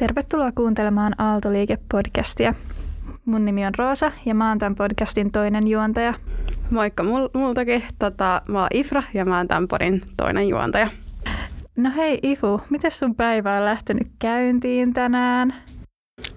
Tervetuloa 0.00 0.52
kuuntelemaan 0.52 1.14
Aaltoliike-podcastia. 1.18 2.54
Mun 3.24 3.44
nimi 3.44 3.66
on 3.66 3.72
Roosa 3.78 4.12
ja 4.26 4.34
mä 4.34 4.48
oon 4.48 4.58
tämän 4.58 4.74
podcastin 4.74 5.32
toinen 5.32 5.68
juontaja. 5.68 6.14
Moikka 6.70 7.02
mul- 7.02 7.40
multakin. 7.40 7.82
Tota, 7.98 8.42
mä 8.48 8.58
oon 8.58 8.68
Ifra 8.74 9.02
ja 9.14 9.24
mä 9.24 9.36
oon 9.36 9.48
tämän 9.48 9.68
podin 9.68 10.02
toinen 10.16 10.48
juontaja. 10.48 10.88
No 11.76 11.90
hei 11.96 12.18
Ifu, 12.22 12.60
miten 12.70 12.90
sun 12.90 13.14
päivä 13.14 13.56
on 13.56 13.64
lähtenyt 13.64 14.08
käyntiin 14.18 14.92
tänään? 14.92 15.54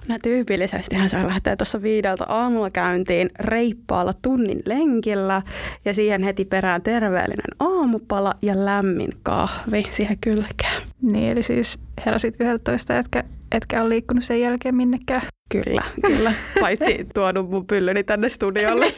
No 0.07 0.17
tyypillisestihän 0.23 1.09
se 1.09 1.27
lähtee 1.27 1.55
tuossa 1.55 1.81
viideltä 1.81 2.25
aamulla 2.27 2.69
käyntiin 2.69 3.29
reippaalla 3.39 4.13
tunnin 4.21 4.63
lenkillä 4.65 5.41
ja 5.85 5.93
siihen 5.93 6.23
heti 6.23 6.45
perään 6.45 6.81
terveellinen 6.81 7.57
aamupala 7.59 8.33
ja 8.41 8.65
lämmin 8.65 9.11
kahvi 9.23 9.87
siihen 9.89 10.17
kylkeen. 10.21 10.81
Niin, 11.01 11.31
eli 11.31 11.43
siis 11.43 11.79
heräsit 12.05 12.35
11, 12.39 12.99
etkä, 12.99 13.23
etkä 13.53 13.81
ole 13.81 13.89
liikkunut 13.89 14.23
sen 14.23 14.41
jälkeen 14.41 14.75
minnekään. 14.75 15.21
Kyllä, 15.51 15.83
kyllä. 16.07 16.33
Paitsi 16.59 17.07
tuonut 17.13 17.49
mun 17.49 17.67
pyllyni 17.67 18.03
tänne 18.03 18.29
studiolle 18.29 18.93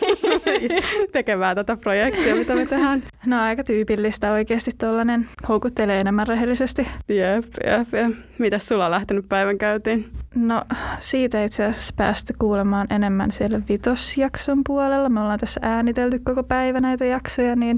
tekemään 1.14 1.56
tätä 1.56 1.78
projektia, 1.78 2.36
mitä 2.36 2.56
me 2.56 2.66
tehdään. 2.66 3.04
No 3.26 3.42
aika 3.42 3.64
tyypillistä 3.64 4.32
oikeasti 4.32 4.72
tuollainen 4.78 5.28
houkuttelee 5.50 6.00
enemmän 6.00 6.28
rehellisesti. 6.28 6.88
Jep, 7.10 7.46
jep, 7.66 7.94
jep. 7.94 8.18
Mitäs 8.38 8.68
sulla 8.68 8.86
on 8.86 8.92
lähtenyt 8.92 9.26
päivän 9.30 9.58
käyntiin? 9.58 10.10
No 10.36 10.64
siitä 11.00 11.44
itse 11.44 11.66
asiassa 11.66 11.94
päästä 11.98 12.34
kuulemaan 12.40 12.88
enemmän 12.90 13.32
siellä 13.32 13.62
vitosjakson 13.70 14.62
puolella. 14.68 15.10
Me 15.10 15.22
ollaan 15.22 15.40
tässä 15.40 15.60
äänitelty 15.64 16.20
koko 16.24 16.44
päivä 16.44 16.80
näitä 16.80 17.06
jaksoja, 17.06 17.56
niin 17.56 17.78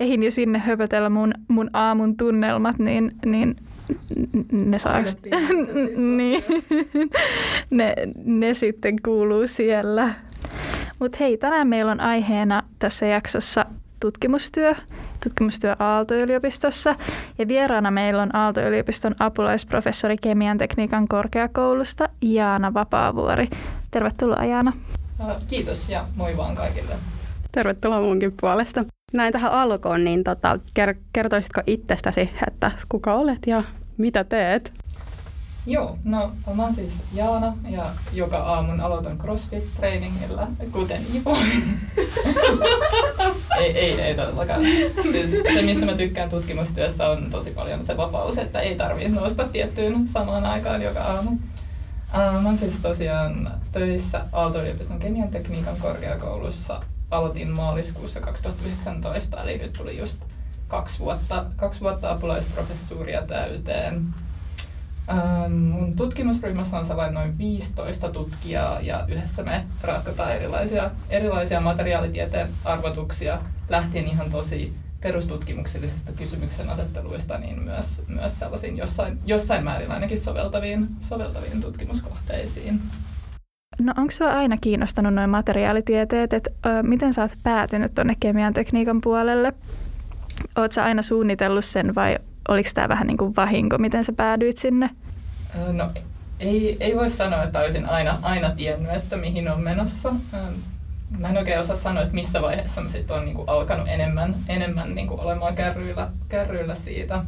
ehin 0.00 0.22
jo 0.22 0.30
sinne 0.30 0.58
höpötellä 0.58 1.10
mun, 1.10 1.32
mun 1.48 1.70
aamun 1.72 2.16
tunnelmat, 2.16 2.78
niin, 2.78 3.12
niin 3.26 3.56
ne 4.52 4.78
saa 4.78 5.02
niin. 6.16 6.44
ne, 7.70 7.94
ne 8.24 8.54
sitten 8.54 8.96
kuuluu 9.04 9.46
siellä. 9.46 10.14
Mutta 10.98 11.18
hei, 11.20 11.36
tänään 11.36 11.68
meillä 11.68 11.92
on 11.92 12.00
aiheena 12.00 12.62
tässä 12.78 13.06
jaksossa 13.06 13.66
tutkimustyö, 14.00 14.74
tutkimustyö 15.24 15.76
Aalto-yliopistossa. 15.78 16.94
Ja 17.38 17.48
vieraana 17.48 17.90
meillä 17.90 18.22
on 18.22 18.36
Aalto-yliopiston 18.36 19.14
apulaisprofessori 19.18 20.16
kemian 20.16 20.58
tekniikan 20.58 21.08
korkeakoulusta 21.08 22.08
Jaana 22.22 22.74
Vapaavuori. 22.74 23.48
Tervetuloa 23.90 24.44
Jaana. 24.44 24.72
Kiitos 25.48 25.88
ja 25.88 26.04
moi 26.16 26.36
vaan 26.36 26.56
kaikille. 26.56 26.94
Tervetuloa 27.52 28.00
munkin 28.00 28.34
puolesta. 28.40 28.84
Näin 29.12 29.32
tähän 29.32 29.52
alkoon, 29.52 30.04
niin 30.04 30.24
tota, 30.24 30.58
kertoisitko 31.12 31.60
itsestäsi, 31.66 32.30
että 32.48 32.70
kuka 32.88 33.14
olet 33.14 33.38
ja 33.46 33.62
mitä 33.96 34.24
teet? 34.24 34.72
Joo, 35.66 35.98
no 36.04 36.32
mä 36.54 36.62
oon 36.62 36.74
siis 36.74 36.92
Jaana 37.14 37.56
ja 37.70 37.90
joka 38.12 38.36
aamun 38.36 38.80
aloitan 38.80 39.18
CrossFit-treeningillä, 39.18 40.46
kuten 40.72 41.02
Ivo. 41.14 41.36
ei, 43.60 43.78
ei, 43.78 44.00
ei 44.00 44.14
todellakaan. 44.14 44.60
Siis 45.02 45.30
se, 45.54 45.62
mistä 45.62 45.86
mä 45.86 45.94
tykkään 45.94 46.30
tutkimustyössä 46.30 47.08
on 47.08 47.30
tosi 47.30 47.50
paljon 47.50 47.86
se 47.86 47.96
vapaus, 47.96 48.38
että 48.38 48.60
ei 48.60 48.76
tarvitse 48.76 49.08
nousta 49.08 49.44
tiettyyn 49.44 50.08
samaan 50.08 50.46
aikaan 50.46 50.82
joka 50.82 51.00
aamu. 51.00 51.30
Uh, 51.30 52.42
mä 52.42 52.48
oon 52.48 52.58
siis 52.58 52.80
tosiaan 52.80 53.50
töissä 53.72 54.24
Aalto-yliopiston 54.32 54.98
kemian 54.98 55.28
tekniikan 55.28 55.76
korkeakoulussa. 55.78 56.82
Aloitin 57.10 57.50
maaliskuussa 57.50 58.20
2019, 58.20 59.42
eli 59.42 59.58
nyt 59.58 59.72
tuli 59.72 59.98
just 59.98 60.16
kaksi 60.68 60.98
vuotta, 60.98 61.44
kaksi 61.56 61.80
vuotta 61.80 62.10
apulaisprofessuuria 62.10 63.22
täyteen. 63.22 64.06
Ähm, 65.10 65.52
mun 65.52 65.96
tutkimusryhmässä 65.96 66.78
on 66.78 66.86
sellainen 66.86 67.14
noin 67.14 67.38
15 67.38 68.08
tutkijaa 68.08 68.80
ja 68.80 69.04
yhdessä 69.08 69.42
me 69.42 69.64
ratkotaan 69.82 70.32
erilaisia, 70.32 70.90
erilaisia 71.10 71.60
materiaalitieteen 71.60 72.48
arvotuksia 72.64 73.38
lähtien 73.68 74.06
ihan 74.06 74.30
tosi 74.30 74.74
perustutkimuksellisista 75.00 76.12
kysymyksen 76.12 76.70
asetteluista, 76.70 77.38
niin 77.38 77.62
myös, 77.62 78.02
myös 78.08 78.38
sellaisiin 78.38 78.76
jossain, 78.76 79.18
jossain 79.26 79.64
määrin 79.64 79.92
ainakin 79.92 80.20
soveltaviin, 80.20 80.88
soveltaviin 81.00 81.60
tutkimuskohteisiin. 81.60 82.82
No 83.80 83.92
onko 83.96 84.10
sinua 84.10 84.32
aina 84.32 84.56
kiinnostanut 84.60 85.14
noin 85.14 85.30
materiaalitieteet, 85.30 86.32
että 86.32 86.50
miten 86.82 87.14
sä 87.14 87.22
oot 87.22 87.38
päätynyt 87.42 87.94
tuonne 87.94 88.16
kemian 88.20 88.52
tekniikan 88.52 89.00
puolelle? 89.00 89.52
Oletko 90.56 90.80
aina 90.80 91.02
suunnitellut 91.02 91.64
sen 91.64 91.94
vai 91.94 92.18
oliko 92.48 92.70
tämä 92.74 92.88
vähän 92.88 93.06
niin 93.06 93.16
kuin 93.16 93.36
vahinko, 93.36 93.78
miten 93.78 94.04
sä 94.04 94.12
päädyit 94.12 94.56
sinne? 94.56 94.90
No 95.72 95.90
ei, 96.40 96.76
ei 96.80 96.96
voi 96.96 97.10
sanoa, 97.10 97.42
että 97.42 97.60
olisin 97.60 97.86
aina, 97.86 98.18
aina 98.22 98.50
tiennyt, 98.50 98.92
että 98.92 99.16
mihin 99.16 99.50
on 99.50 99.60
menossa. 99.60 100.12
Mä 101.18 101.28
en 101.28 101.38
oikein 101.38 101.60
osaa 101.60 101.76
sanoa, 101.76 102.02
että 102.02 102.14
missä 102.14 102.42
vaiheessa 102.42 102.80
mä 102.80 102.88
sitten 102.88 103.14
olen 103.14 103.24
niin 103.24 103.36
kuin 103.36 103.48
alkanut 103.48 103.88
enemmän, 103.88 104.34
enemmän 104.48 104.94
niin 104.94 105.08
kuin 105.08 105.20
olemaan 105.20 105.56
kärryillä, 105.56 106.08
kärryillä 106.28 106.74
siitä. 106.74 107.22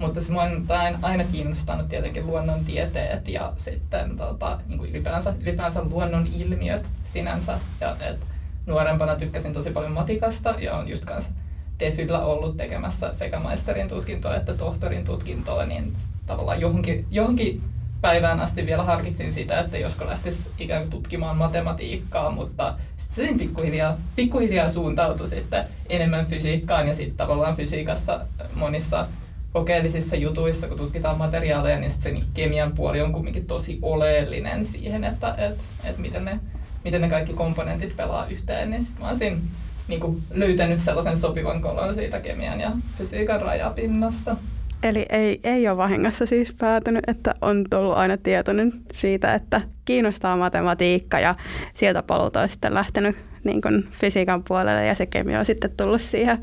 Mutta 0.00 0.20
se 0.20 0.32
on 0.32 0.66
aina 1.02 1.24
kiinnostanut 1.24 1.88
tietenkin 1.88 2.26
luonnontieteet 2.26 3.28
ja 3.28 3.52
sitten 3.56 4.16
tota, 4.16 4.60
niin 4.68 4.78
kuin 4.78 4.90
ylipäänsä, 4.90 5.34
ylipäänsä 5.42 5.82
luonnon 5.82 6.26
ilmiöt 6.36 6.86
sinänsä. 7.04 7.58
Ja, 7.80 7.96
et 8.00 8.20
nuorempana 8.66 9.16
tykkäsin 9.16 9.52
tosi 9.52 9.70
paljon 9.70 9.92
matikasta 9.92 10.54
ja 10.58 10.76
on 10.76 10.88
just 10.88 11.04
kanssa 11.04 11.30
TEFyllä 11.78 12.24
ollut 12.24 12.56
tekemässä 12.56 13.14
sekä 13.14 13.38
maisterin 13.38 13.88
tutkintoa 13.88 14.36
että 14.36 14.54
tohtorin 14.54 15.04
tutkintoa, 15.04 15.66
niin 15.66 15.92
tavallaan 16.26 16.60
johonkin, 16.60 17.06
johonkin 17.10 17.62
päivään 18.00 18.40
asti 18.40 18.66
vielä 18.66 18.82
harkitsin 18.82 19.32
sitä, 19.32 19.60
että 19.60 19.78
josko 19.78 20.06
lähtisi 20.06 20.50
ikään 20.58 20.82
kuin 20.82 20.90
tutkimaan 20.90 21.36
matematiikkaa, 21.36 22.30
mutta 22.30 22.74
sitten 22.96 23.26
se 23.26 23.38
pikkuhiljaa, 23.38 23.96
pikkuhiljaa 24.16 24.68
suuntautui 24.68 25.28
sitten 25.28 25.64
enemmän 25.88 26.26
fysiikkaan 26.26 26.86
ja 26.86 26.94
sitten 26.94 27.16
tavallaan 27.16 27.56
fysiikassa 27.56 28.20
monissa 28.54 29.06
kokeellisissa 29.52 30.16
jutuissa, 30.16 30.68
kun 30.68 30.78
tutkitaan 30.78 31.18
materiaaleja, 31.18 31.78
niin 31.78 31.90
sit 31.90 32.00
se 32.00 32.12
kemian 32.34 32.72
puoli 32.72 33.00
on 33.00 33.12
kuitenkin 33.12 33.46
tosi 33.46 33.78
oleellinen 33.82 34.64
siihen, 34.64 35.04
että 35.04 35.34
et, 35.38 35.64
et 35.84 35.98
miten, 35.98 36.24
ne, 36.24 36.40
miten 36.84 37.00
ne 37.00 37.08
kaikki 37.08 37.32
komponentit 37.32 37.96
pelaa 37.96 38.26
yhteen, 38.26 38.70
niin 38.70 38.82
sitten 38.82 39.02
mä 39.02 39.08
olisin 39.08 39.42
niin 39.88 40.00
kuin 40.00 40.16
löytänyt 40.34 40.78
sellaisen 40.78 41.18
sopivan 41.18 41.62
kolon 41.62 41.94
siitä 41.94 42.20
kemian 42.20 42.60
ja 42.60 42.70
fysiikan 42.98 43.40
rajapinnasta. 43.40 44.36
Eli 44.82 45.06
ei, 45.08 45.40
ei 45.44 45.68
ole 45.68 45.76
vahingossa 45.76 46.26
siis 46.26 46.54
päätynyt, 46.54 47.04
että 47.06 47.34
on 47.40 47.64
tullut 47.70 47.96
aina 47.96 48.16
tietoinen 48.16 48.72
siitä, 48.92 49.34
että 49.34 49.60
kiinnostaa 49.84 50.36
matematiikka 50.36 51.20
ja 51.20 51.34
sieltä 51.74 52.02
polulta 52.02 52.40
on 52.40 52.48
sitten 52.48 52.74
lähtenyt 52.74 53.16
niin 53.44 53.62
kuin 53.62 53.88
fysiikan 53.90 54.44
puolelle 54.44 54.86
ja 54.86 54.94
se 54.94 55.06
kemia 55.06 55.38
on 55.38 55.46
sitten 55.46 55.70
tullut 55.76 56.02
siihen, 56.02 56.38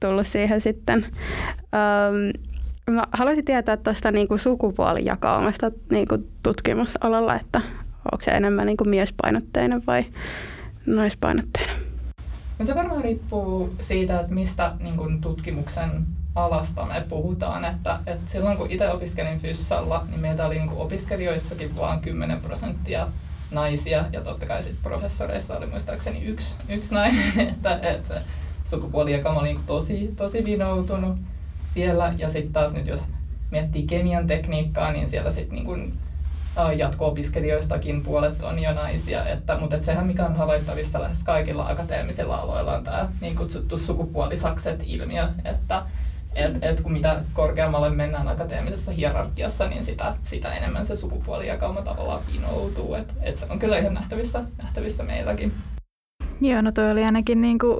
tullut 0.00 0.26
siihen 0.26 0.60
sitten. 0.60 1.06
Öm, 1.62 2.42
mä 2.90 3.02
haluaisin 3.12 3.44
tietää 3.44 3.76
tuosta 3.76 4.10
niin 4.10 4.28
kuin 4.28 4.38
sukupuolijakaumasta 4.38 5.70
niin 5.90 6.08
kuin 6.08 6.28
tutkimusalalla, 6.42 7.36
että 7.36 7.60
onko 8.12 8.24
se 8.24 8.30
enemmän 8.30 8.66
niin 8.66 8.76
kuin 8.76 8.88
miespainotteinen 8.88 9.86
vai 9.86 10.04
naispainotteinen? 10.86 11.76
No 12.58 12.66
se 12.66 12.74
varmaan 12.74 13.04
riippuu 13.04 13.74
siitä, 13.80 14.20
että 14.20 14.34
mistä 14.34 14.72
niin 14.80 14.96
kun 14.96 15.20
tutkimuksen 15.20 15.90
alasta 16.34 16.84
me 16.84 17.04
puhutaan. 17.08 17.64
Että, 17.64 17.98
että 18.06 18.30
silloin 18.30 18.56
kun 18.56 18.70
itse 18.70 18.90
opiskelin 18.90 19.40
Fyssalla, 19.40 20.06
niin 20.10 20.20
meitä 20.20 20.46
oli 20.46 20.58
niin 20.58 20.70
opiskelijoissakin 20.70 21.76
vain 21.76 22.00
10 22.00 22.40
prosenttia 22.40 23.08
naisia 23.50 24.04
ja 24.12 24.20
totta 24.20 24.46
kai 24.46 24.62
sit 24.62 24.76
professoreissa 24.82 25.56
oli 25.56 25.66
muistaakseni 25.66 26.24
yksi, 26.24 26.54
yksi 26.68 26.94
nainen, 26.94 27.40
että, 27.50 27.78
että 27.82 28.22
se 28.66 28.70
sukupuolijakauma 28.70 29.40
oli 29.40 29.48
niin 29.48 29.66
tosi, 29.66 30.12
tosi 30.16 30.44
vinoutunut 30.44 31.16
siellä. 31.74 32.14
Ja 32.18 32.30
sitten 32.30 32.52
taas 32.52 32.74
nyt 32.74 32.86
jos 32.86 33.00
miettii 33.50 33.82
kemian 33.82 34.26
tekniikkaa, 34.26 34.92
niin 34.92 35.08
siellä 35.08 35.30
sitten 35.30 35.64
niin 35.64 35.92
jatko-opiskelijoistakin 36.76 38.02
puolet 38.02 38.42
on 38.42 38.62
jo 38.62 38.74
naisia, 38.74 39.26
että, 39.26 39.58
mutta 39.58 39.76
et 39.76 39.82
sehän 39.82 40.06
mikä 40.06 40.26
on 40.26 40.36
havaittavissa 40.36 41.00
lähes 41.00 41.22
kaikilla 41.22 41.68
akateemisilla 41.68 42.36
aloilla 42.36 42.76
on 42.76 42.84
tämä 42.84 43.08
niin 43.20 43.36
kutsuttu 43.36 43.78
sukupuolisakset-ilmiö, 43.78 45.28
että 45.44 45.82
et, 46.34 46.64
et 46.64 46.80
kun 46.80 46.92
mitä 46.92 47.20
korkeammalle 47.32 47.90
mennään 47.90 48.28
akateemisessa 48.28 48.92
hierarkiassa, 48.92 49.68
niin 49.68 49.84
sitä, 49.84 50.14
sitä 50.24 50.54
enemmän 50.54 50.86
se 50.86 50.96
sukupuolijakauma 50.96 51.82
tavallaan 51.82 52.22
pinoutuu, 52.32 52.94
että 52.94 53.14
et 53.22 53.36
se 53.36 53.46
on 53.50 53.58
kyllä 53.58 53.78
ihan 53.78 53.94
nähtävissä, 53.94 54.42
nähtävissä 54.62 55.02
meilläkin. 55.02 55.52
Joo, 56.40 56.60
no 56.60 56.72
toi 56.72 56.90
oli 56.90 57.04
ainakin, 57.04 57.40
niin 57.40 57.58
kuin, 57.58 57.76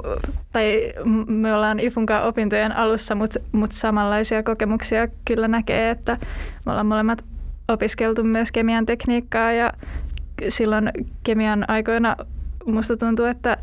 tai 0.53 0.93
me 1.27 1.55
ollaan 1.55 1.81
Ifunkaan 1.81 2.25
opintojen 2.25 2.77
alussa, 2.77 3.15
mutta 3.15 3.41
mut 3.53 3.73
samanlaisia 3.73 4.43
kokemuksia 4.43 5.09
kyllä 5.25 5.49
näkee, 5.49 5.91
että 5.91 6.17
me 6.67 6.73
ollaan 6.73 6.87
molemmat 6.87 7.25
opiskeltu 7.69 8.25
myös 8.25 8.53
kemian 8.53 8.87
tekniikkaa 8.87 9.53
ja 9.53 9.73
silloin 10.49 10.91
kemian 11.23 11.71
aikoina 11.71 12.17
musta 12.67 12.97
tuntuu, 12.97 13.27
että 13.27 13.57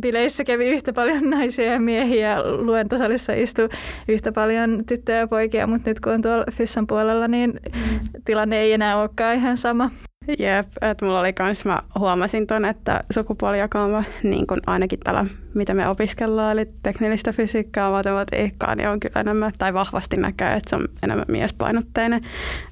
bileissä 0.00 0.44
kävi 0.44 0.66
yhtä 0.66 0.92
paljon 0.92 1.30
naisia 1.30 1.72
ja 1.72 1.80
miehiä, 1.80 2.42
luentosalissa 2.42 3.32
istui 3.32 3.68
yhtä 4.08 4.32
paljon 4.32 4.84
tyttöjä 4.86 5.18
ja 5.18 5.28
poikia, 5.28 5.66
mutta 5.66 5.90
nyt 5.90 6.00
kun 6.00 6.12
on 6.12 6.22
tuolla 6.22 6.44
Fyssan 6.52 6.86
puolella, 6.86 7.28
niin 7.28 7.60
mm. 7.74 7.98
tilanne 8.24 8.60
ei 8.60 8.72
enää 8.72 9.00
olekaan 9.00 9.36
ihan 9.36 9.56
sama. 9.56 9.90
Jep, 10.38 10.66
että 10.82 11.04
mulla 11.04 11.20
oli 11.20 11.32
kans, 11.32 11.64
mä 11.64 11.82
huomasin 11.98 12.46
ton, 12.46 12.64
että 12.64 13.04
sukupuolijakauma, 13.10 14.04
niin 14.22 14.46
kuin 14.46 14.60
ainakin 14.66 14.98
tällä, 15.00 15.26
mitä 15.54 15.74
me 15.74 15.88
opiskellaan, 15.88 16.52
eli 16.52 16.68
teknillistä 16.82 17.32
fysiikkaa, 17.32 17.90
matematiikkaa, 17.90 18.74
niin 18.74 18.88
on 18.88 19.00
kyllä 19.00 19.20
enemmän, 19.20 19.52
tai 19.58 19.74
vahvasti 19.74 20.16
näkee, 20.16 20.52
että 20.52 20.70
se 20.70 20.76
on 20.76 20.88
enemmän 21.02 21.24
miespainotteinen. 21.28 22.22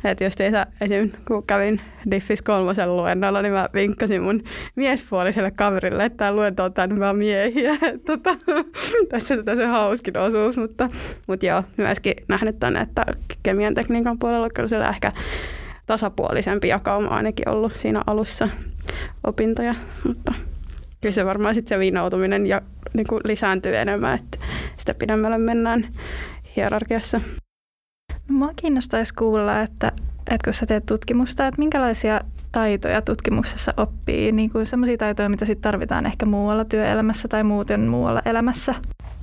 Että 0.04 0.24
just 0.24 0.40
esim. 0.80 1.10
kun 1.28 1.46
kävin 1.46 1.80
Diffis 2.10 2.42
kolmosen 2.42 2.96
luennolla, 2.96 3.42
niin 3.42 3.52
mä 3.52 3.68
vinkkasin 3.74 4.22
mun 4.22 4.42
miespuoliselle 4.76 5.50
kaverille, 5.50 6.04
että 6.04 6.16
tämä 6.16 6.32
luento 6.32 6.64
on 6.64 6.72
tänne 6.72 7.00
vaan 7.00 7.16
miehiä. 7.16 7.76
tota, 8.06 8.36
tässä 9.08 9.34
on 9.34 9.56
se 9.56 9.66
hauskin 9.66 10.16
osuus, 10.16 10.56
mutta, 10.56 10.88
mutta 11.26 11.46
joo, 11.46 11.62
myöskin 11.76 12.14
nähnyt 12.28 12.58
tänne, 12.58 12.80
että 12.80 13.04
kemian 13.42 13.74
tekniikan 13.74 14.18
puolella 14.18 14.50
kyllä 14.50 14.68
siellä 14.68 14.88
ehkä 14.88 15.12
tasapuolisempi 15.86 16.68
jakauma 16.68 17.08
ainakin 17.08 17.48
ollut 17.48 17.72
siinä 17.72 18.02
alussa 18.06 18.48
opintoja, 19.24 19.74
mutta 20.06 20.34
kyllä 21.00 21.12
se 21.12 21.26
varmaan 21.26 21.54
sitten 21.54 21.76
se 21.76 21.78
vinoutuminen 21.78 22.46
ja 22.46 22.62
niin 22.94 23.06
kuin 23.06 23.20
lisääntyy 23.24 23.76
enemmän, 23.76 24.14
että 24.14 24.38
sitä 24.76 24.94
pidemmälle 24.94 25.38
mennään 25.38 25.88
hierarkiassa. 26.56 27.20
Mua 28.28 28.50
kiinnostaisi 28.56 29.14
kuulla, 29.14 29.62
että, 29.62 29.92
että 30.30 30.44
kun 30.44 30.54
sä 30.54 30.66
teet 30.66 30.86
tutkimusta, 30.86 31.46
että 31.46 31.58
minkälaisia 31.58 32.20
taitoja 32.52 33.02
tutkimuksessa 33.02 33.74
oppii, 33.76 34.32
niin 34.32 34.50
kuin 34.50 34.66
sellaisia 34.66 34.96
taitoja, 34.96 35.28
mitä 35.28 35.44
sit 35.44 35.60
tarvitaan 35.60 36.06
ehkä 36.06 36.26
muualla 36.26 36.64
työelämässä 36.64 37.28
tai 37.28 37.44
muuten 37.44 37.80
muualla 37.80 38.22
elämässä? 38.24 38.74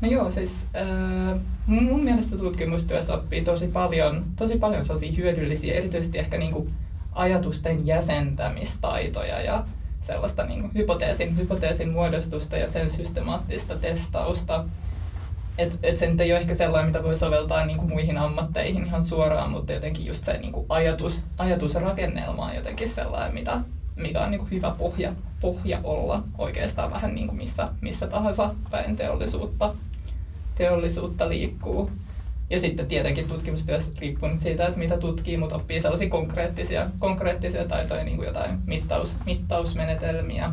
No 0.02 0.08
joo, 0.10 0.32
siis 0.32 0.66
äh, 0.76 1.40
mun 1.66 2.04
mielestä 2.04 2.38
tutkimustyössä 2.38 3.14
oppii 3.14 3.42
tosi 3.42 3.68
paljon, 3.68 4.24
tosi 4.36 4.58
paljon 4.58 4.86
sellaisia 4.86 5.12
hyödyllisiä, 5.18 5.74
erityisesti 5.74 6.20
ehkä 6.20 6.38
niinku 6.38 6.68
ajatusten 7.12 7.88
jäsentämistaitoja 7.88 9.42
ja 9.42 9.64
sellaista 10.02 10.46
niinku 10.46 10.70
hypoteesin, 10.76 11.38
hypoteesin 11.38 11.90
muodostusta 11.90 12.58
ja 12.58 12.68
sen 12.68 12.90
systemaattista 12.90 13.76
testausta. 13.76 14.66
Et, 15.58 15.80
et 15.84 15.98
se 15.98 16.08
nyt 16.08 16.22
ei 16.22 16.32
ole 16.32 16.40
ehkä 16.40 16.56
sellainen, 16.56 16.92
mitä 16.92 17.04
voi 17.04 17.16
soveltaa 17.16 17.66
niinku 17.66 17.88
muihin 17.88 18.18
ammatteihin 18.18 18.86
ihan 18.86 19.04
suoraan, 19.04 19.52
mutta 19.52 19.74
jotenkin 19.74 20.06
just 20.06 20.26
se 20.26 20.38
niinku 20.38 20.66
ajatus, 20.70 21.24
ajatusrakennelma 21.38 22.46
on 22.46 22.56
jotenkin 22.56 22.90
sellainen, 22.90 23.34
mitä, 23.34 23.60
mikä 23.96 24.22
on 24.22 24.32
niinku 24.32 24.48
hyvä 24.52 24.76
pohja, 24.78 25.14
pohja 25.42 25.80
olla 25.84 26.24
oikeastaan 26.38 26.92
vähän 26.92 27.16
niinku 27.16 27.36
missä, 27.36 27.70
missä 27.82 28.08
tahansa 28.08 28.56
päin 28.72 28.96
teollisuutta 28.96 29.76
teollisuutta 30.56 31.30
liikkuu. 31.30 31.92
Ja 32.50 32.60
sitten 32.60 32.86
tietenkin 32.86 33.28
tutkimustyössä 33.28 33.92
riippuu 34.00 34.30
nyt 34.30 34.40
siitä, 34.40 34.68
että 34.68 34.80
mitä 34.80 34.98
tutkii, 34.98 35.38
mutta 35.38 35.56
oppii 35.56 35.82
sellaisia 35.82 36.10
konkreettisia, 36.10 36.90
konkreettisia 37.00 37.66
taitoja, 37.66 38.04
niin 38.04 38.16
kuin 38.16 38.28
jotain 38.28 38.60
mittaus, 38.66 39.16
mittausmenetelmiä, 39.26 40.52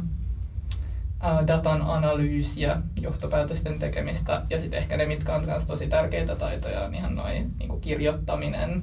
datan 1.47 1.83
analyysiä, 1.83 2.77
johtopäätösten 3.01 3.79
tekemistä 3.79 4.43
ja 4.51 4.59
sitten 4.59 4.79
ehkä 4.79 4.97
ne, 4.97 5.07
mitkä 5.07 5.35
on 5.35 5.45
myös 5.45 5.67
tosi 5.67 5.87
tärkeitä 5.87 6.37
taitoja, 6.37 6.85
on 6.85 6.95
ihan 6.95 7.15
noin 7.15 7.51
niin 7.59 7.81
kirjoittaminen, 7.81 8.83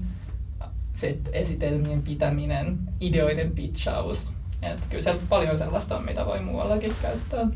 sit 0.93 1.29
esitelmien 1.33 2.01
pitäminen, 2.01 2.77
ideoiden 2.99 3.51
pitchaus. 3.51 4.33
Et 4.61 4.79
kyllä 4.89 5.03
se 5.03 5.15
paljon 5.29 5.57
sellaista 5.57 5.97
on, 5.97 6.05
mitä 6.05 6.25
voi 6.25 6.39
muuallakin 6.39 6.93
käyttää. 7.01 7.47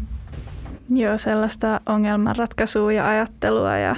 Joo, 0.89 1.17
sellaista 1.17 1.81
ongelmanratkaisua 1.85 2.91
ja 2.91 3.09
ajattelua 3.09 3.77
ja 3.77 3.95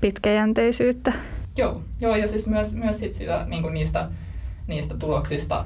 pitkäjänteisyyttä. 0.00 1.12
Joo, 1.56 1.82
joo 2.00 2.16
ja 2.16 2.28
siis 2.28 2.46
myös, 2.46 2.74
myös 2.74 2.98
sit 2.98 3.14
sitä, 3.14 3.44
niin 3.48 3.72
niistä, 3.72 4.08
niistä 4.66 4.96
tuloksista, 4.96 5.64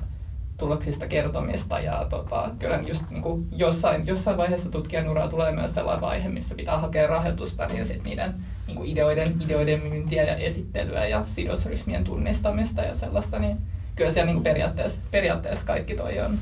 tuloksista 0.60 1.06
kertomista 1.06 1.80
ja 1.80 2.06
tota, 2.10 2.50
kyllä 2.58 2.80
just 2.86 3.10
niin 3.10 3.22
kuin 3.22 3.48
jossain, 3.56 4.06
jossain 4.06 4.36
vaiheessa 4.36 4.70
tutkijan 4.70 5.08
uraa 5.08 5.28
tulee 5.28 5.52
myös 5.52 5.74
sellainen 5.74 6.00
vaihe, 6.00 6.28
missä 6.28 6.54
pitää 6.54 6.78
hakea 6.78 7.06
rahoitusta 7.06 7.66
niin 7.66 7.86
sit 7.86 8.04
niiden 8.04 8.34
niin 8.66 8.76
kuin 8.76 8.88
ideoiden, 8.88 9.28
ideoiden 9.44 9.82
myyntiä 9.82 10.22
ja 10.22 10.36
esittelyä 10.36 11.06
ja 11.06 11.22
sidosryhmien 11.26 12.04
tunnistamista 12.04 12.82
ja 12.82 12.94
sellaista, 12.94 13.38
niin 13.38 13.56
kyllä 13.96 14.10
siellä 14.10 14.26
niin 14.26 14.36
kuin 14.36 14.44
periaatteessa, 14.44 15.00
periaatteessa 15.10 15.66
kaikki 15.66 15.94
toi 15.94 16.20
on, 16.20 16.38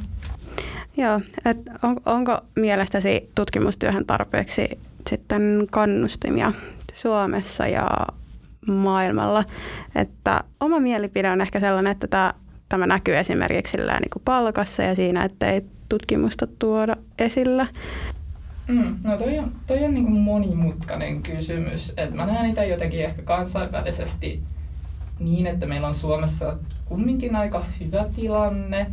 Joo, 0.97 1.21
et 1.44 1.59
on, 1.82 1.97
onko 2.06 2.38
mielestäsi 2.56 3.31
tutkimustyöhön 3.35 4.06
tarpeeksi 4.06 4.81
sitten 5.09 5.67
kannustimia 5.71 6.53
Suomessa 6.94 7.67
ja 7.67 7.88
maailmalla? 8.67 9.44
Että 9.94 10.44
oma 10.61 10.81
mielipide 10.81 11.31
on 11.31 11.41
ehkä 11.41 11.61
sellainen, 11.61 11.93
että 11.93 12.06
tämä, 12.06 12.35
tämä 12.69 12.87
näkyy 12.87 13.17
esimerkiksi 13.17 13.76
niin 13.76 14.11
kuin 14.12 14.23
palkassa 14.25 14.82
ja 14.82 14.94
siinä, 14.94 15.25
että 15.25 15.50
ei 15.50 15.62
tutkimusta 15.88 16.47
tuoda 16.59 16.97
esillä. 17.19 17.67
Mm, 18.69 18.97
no 19.05 19.17
toi 19.17 19.38
on, 19.38 19.53
toi 19.67 19.85
on 19.85 19.94
niin 19.94 20.05
kuin 20.05 20.19
monimutkainen 20.19 21.23
kysymys. 21.23 21.93
Et 21.97 22.15
mä 22.15 22.26
näen 22.26 22.44
niitä 22.44 22.65
jotenkin 22.65 23.05
ehkä 23.05 23.23
kansainvälisesti 23.23 24.43
niin, 25.19 25.47
että 25.47 25.67
meillä 25.67 25.88
on 25.88 25.94
Suomessa 25.94 26.56
kumminkin 26.85 27.37
aika 27.37 27.65
hyvä 27.81 28.05
tilanne. 28.17 28.87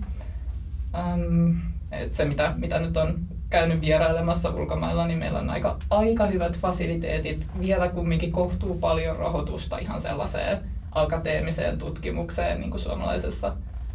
Um, 1.13 1.55
et 1.91 2.13
se, 2.13 2.25
mitä, 2.25 2.53
mitä 2.57 2.79
nyt 2.79 2.97
on 2.97 3.19
käynyt 3.49 3.81
vierailemassa 3.81 4.49
ulkomailla, 4.49 5.07
niin 5.07 5.19
meillä 5.19 5.39
on 5.39 5.49
aika, 5.49 5.77
aika 5.89 6.25
hyvät 6.25 6.57
fasiliteetit, 6.57 7.47
vielä 7.59 7.89
kumminkin 7.89 8.31
kohtuu 8.31 8.77
paljon 8.77 9.17
rahoitusta 9.17 9.77
ihan 9.77 10.01
sellaiseen 10.01 10.59
akateemiseen 10.95 11.77
tutkimukseen 11.77 12.59
niin 12.61 12.71
kuin 12.71 12.81
suomalaisessa, 12.81 13.53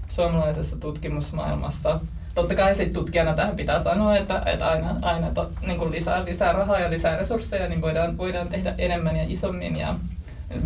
suomalaisessa 0.09 0.77
tutkimusmaailmassa. 0.77 2.01
Totta 2.35 2.55
kai 2.55 2.75
sitten 2.75 2.93
tutkijana 2.93 3.35
tähän 3.35 3.57
pitää 3.57 3.83
sanoa, 3.83 4.17
että, 4.17 4.43
että 4.47 4.69
aina, 4.69 4.97
aina 5.03 5.31
to, 5.31 5.51
niin 5.67 5.79
kuin 5.79 5.91
lisää, 5.91 6.25
lisää 6.25 6.53
rahaa 6.53 6.81
ja 6.81 6.91
lisää 6.91 7.17
resursseja, 7.17 7.69
niin 7.69 7.81
voidaan, 7.83 8.19
voidaan 8.19 8.49
tehdä 8.49 8.75
enemmän 8.79 9.17
ja 9.17 9.25
isommin. 9.29 9.77
Ja 9.77 9.97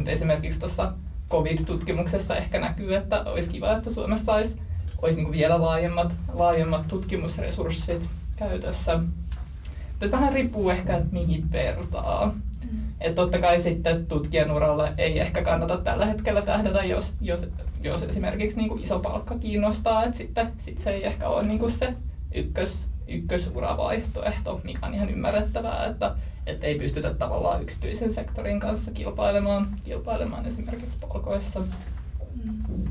esimerkiksi 0.07 0.61
tuossa 0.61 0.93
COVID-tutkimuksessa 1.31 2.37
ehkä 2.37 2.61
näkyy, 2.61 2.95
että 2.95 3.23
olisi 3.23 3.51
kiva, 3.51 3.77
että 3.77 3.93
Suomessa 3.93 4.35
olisi 4.35 4.59
olisi 5.05 5.17
niin 5.17 5.27
kuin 5.27 5.39
vielä 5.39 5.61
laajemmat, 5.61 6.13
laajemmat 6.33 6.89
tutkimusresurssit 6.89 8.11
käytössä. 8.37 8.99
Mutta 9.91 10.11
vähän 10.11 10.33
riippuu 10.33 10.71
ehkä, 10.71 10.97
että 10.97 11.13
mihin 11.13 11.53
vertaa. 11.53 12.35
Mm. 13.05 13.09
Et 13.09 13.15
totta 13.15 13.39
kai 13.39 13.61
sitten 13.61 14.07
tutkijan 14.07 14.51
uralle 14.51 14.93
ei 14.99 15.21
ehkä 15.21 15.43
kannata 15.43 15.77
tällä 15.77 16.07
hetkellä 16.07 16.43
tähdätä, 16.43 16.85
jos, 16.85 17.15
jos, 17.21 17.49
jos 17.83 18.03
esimerkiksi 18.03 18.57
niin 18.57 18.69
kuin 18.69 18.83
iso 18.83 18.99
palkka 18.99 19.39
kiinnostaa, 19.39 20.05
että 20.05 20.19
sitten 20.19 20.53
sit 20.59 20.79
se 20.79 20.91
ei 20.91 21.07
ehkä 21.07 21.29
ole 21.29 21.43
niin 21.43 21.59
kuin 21.59 21.73
se 21.73 21.95
ykkös, 22.35 22.89
ykkösuravaihtoehto, 23.09 24.61
mikä 24.65 24.87
on 24.87 24.95
ihan 24.95 25.11
ymmärrettävää, 25.11 25.87
että, 25.87 26.15
että 26.47 26.67
ei 26.67 26.79
pystytä 26.79 27.15
tavallaan 27.15 27.63
yksityisen 27.63 28.13
sektorin 28.13 28.61
kanssa 28.61 28.91
kilpailemaan, 28.91 29.77
kilpailemaan 29.85 30.47
esimerkiksi 30.47 30.99
palkoissa. 31.01 31.61
Mm. 32.45 32.85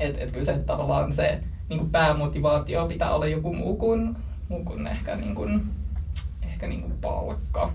Et, 0.00 0.18
et 0.18 0.32
kyllä 0.32 0.44
se 0.44 0.58
tavallaan 0.58 1.12
se 1.12 1.42
niin 1.68 1.78
kuin 1.78 1.90
päämotivaatio 1.90 2.88
pitää 2.88 3.14
olla 3.14 3.26
joku 3.26 3.54
muu 3.54 3.76
kuin, 3.76 4.16
muu 4.48 4.64
kuin 4.64 4.86
ehkä, 4.86 5.16
niin 5.16 5.34
kuin, 5.34 5.62
ehkä 6.42 6.66
niin 6.66 6.82
kuin 6.82 6.92
palkka. 7.00 7.72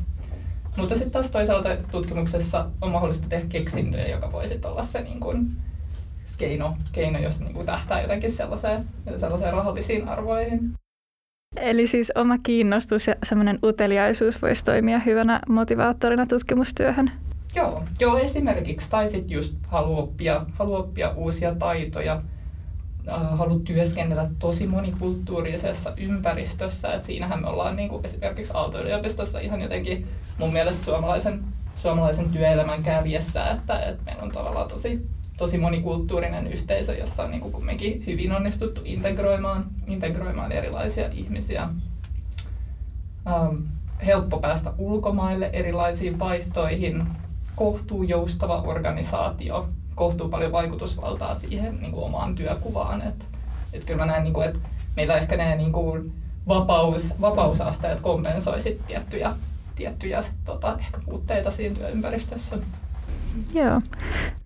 Mutta 0.78 0.96
sitten 0.96 1.12
taas 1.12 1.32
toisaalta 1.32 1.70
tutkimuksessa 1.92 2.66
on 2.82 2.92
mahdollista 2.92 3.30
tehdä 3.30 3.46
keksintöjä, 3.50 4.08
joka 4.08 4.32
voisi 4.32 4.60
olla 4.64 4.84
se 4.84 5.02
niin 5.02 5.20
kuin 5.20 5.52
keino, 6.38 6.76
keino 6.92 7.20
jos 7.20 7.40
niin 7.40 7.54
kuin 7.54 7.66
tähtää 7.66 8.02
jotenkin 8.02 8.32
sellaiseen, 8.32 8.86
sellaiseen 9.18 9.54
rahallisiin 9.54 10.08
arvoihin. 10.08 10.74
Eli 11.56 11.88
siis 11.88 12.12
oma 12.16 12.38
kiinnostus 12.38 13.08
ja 13.08 13.16
semmoinen 13.24 13.60
uteliaisuus 13.64 14.42
voisi 14.42 14.66
toimia 14.66 15.00
hyvänä 15.00 15.40
motivaattorina 15.50 16.26
tutkimustyöhön? 16.26 17.12
Joo, 17.56 17.84
joo 18.00 18.18
esimerkiksi. 18.18 18.90
Tai 18.90 19.10
sitten 19.10 19.32
just 19.32 19.56
haluaa 19.68 20.02
oppia, 20.02 20.46
haluaa 20.54 20.80
oppia 20.80 21.12
uusia 21.16 21.56
taitoja, 21.56 22.20
äh, 23.10 23.38
haluaa 23.38 23.60
työskennellä 23.60 24.30
tosi 24.40 24.68
monikulttuurisessa 24.68 25.94
ympäristössä. 25.98 26.94
Et 26.94 27.04
siinähän 27.04 27.42
me 27.42 27.48
ollaan 27.48 27.76
niin 27.76 27.90
kuin 27.90 28.06
esimerkiksi 28.06 28.54
Aalto-yliopistossa 28.56 29.40
ihan 29.40 29.62
jotenkin 29.62 30.04
mun 30.38 30.54
mielestä 30.54 30.86
suomalaisen, 30.86 31.44
suomalaisen 31.76 32.30
työelämän 32.30 32.84
kärjessä, 32.84 33.46
että, 33.50 33.80
että 33.80 34.04
meillä 34.06 34.24
on 34.24 34.32
tavallaan 34.32 34.68
tosi, 34.68 35.08
tosi 35.38 35.58
monikulttuurinen 35.58 36.48
yhteisö, 36.48 36.98
jossa 36.98 37.24
on 37.24 37.32
niin 37.32 37.42
kuin 37.42 37.54
kumminkin 37.54 38.04
hyvin 38.06 38.32
onnistuttu 38.32 38.82
integroimaan, 38.86 39.66
integroimaan 39.88 40.52
erilaisia 40.52 41.10
ihmisiä. 41.12 41.62
Ähm, 41.62 43.56
helppo 44.06 44.40
päästä 44.40 44.74
ulkomaille 44.78 45.50
erilaisiin 45.54 46.20
vaihtoihin, 46.20 47.08
kohtuu 47.56 48.04
joustava 48.04 48.62
organisaatio, 48.62 49.70
kohtuu 49.98 50.30
paljon 50.30 50.52
vaikutusvaltaa 50.52 51.34
siihen 51.34 51.80
niin 51.80 51.92
kuin 51.92 52.06
omaan 52.06 52.36
työkuvaan. 52.36 53.02
Et, 53.02 53.26
et 53.74 53.86
kyllä 53.86 54.00
mä 54.00 54.06
näen, 54.06 54.24
niin 54.24 54.34
kuin, 54.34 54.48
että 54.48 54.60
meillä 54.96 55.18
ehkä 55.18 55.38
ne 55.38 55.56
niin 55.56 55.72
kuin 55.72 56.14
vapaus, 56.48 57.22
vapausasteet 57.22 58.02
kompensoi 58.02 58.62
sit 58.62 58.86
tiettyjä, 58.88 59.36
tiettyjä 59.76 60.22
sit, 60.22 60.36
tota, 60.46 60.78
ehkä 60.80 61.00
puutteita 61.06 61.52
siinä 61.52 61.76
työympäristössä. 61.76 62.58
Joo. 63.54 63.82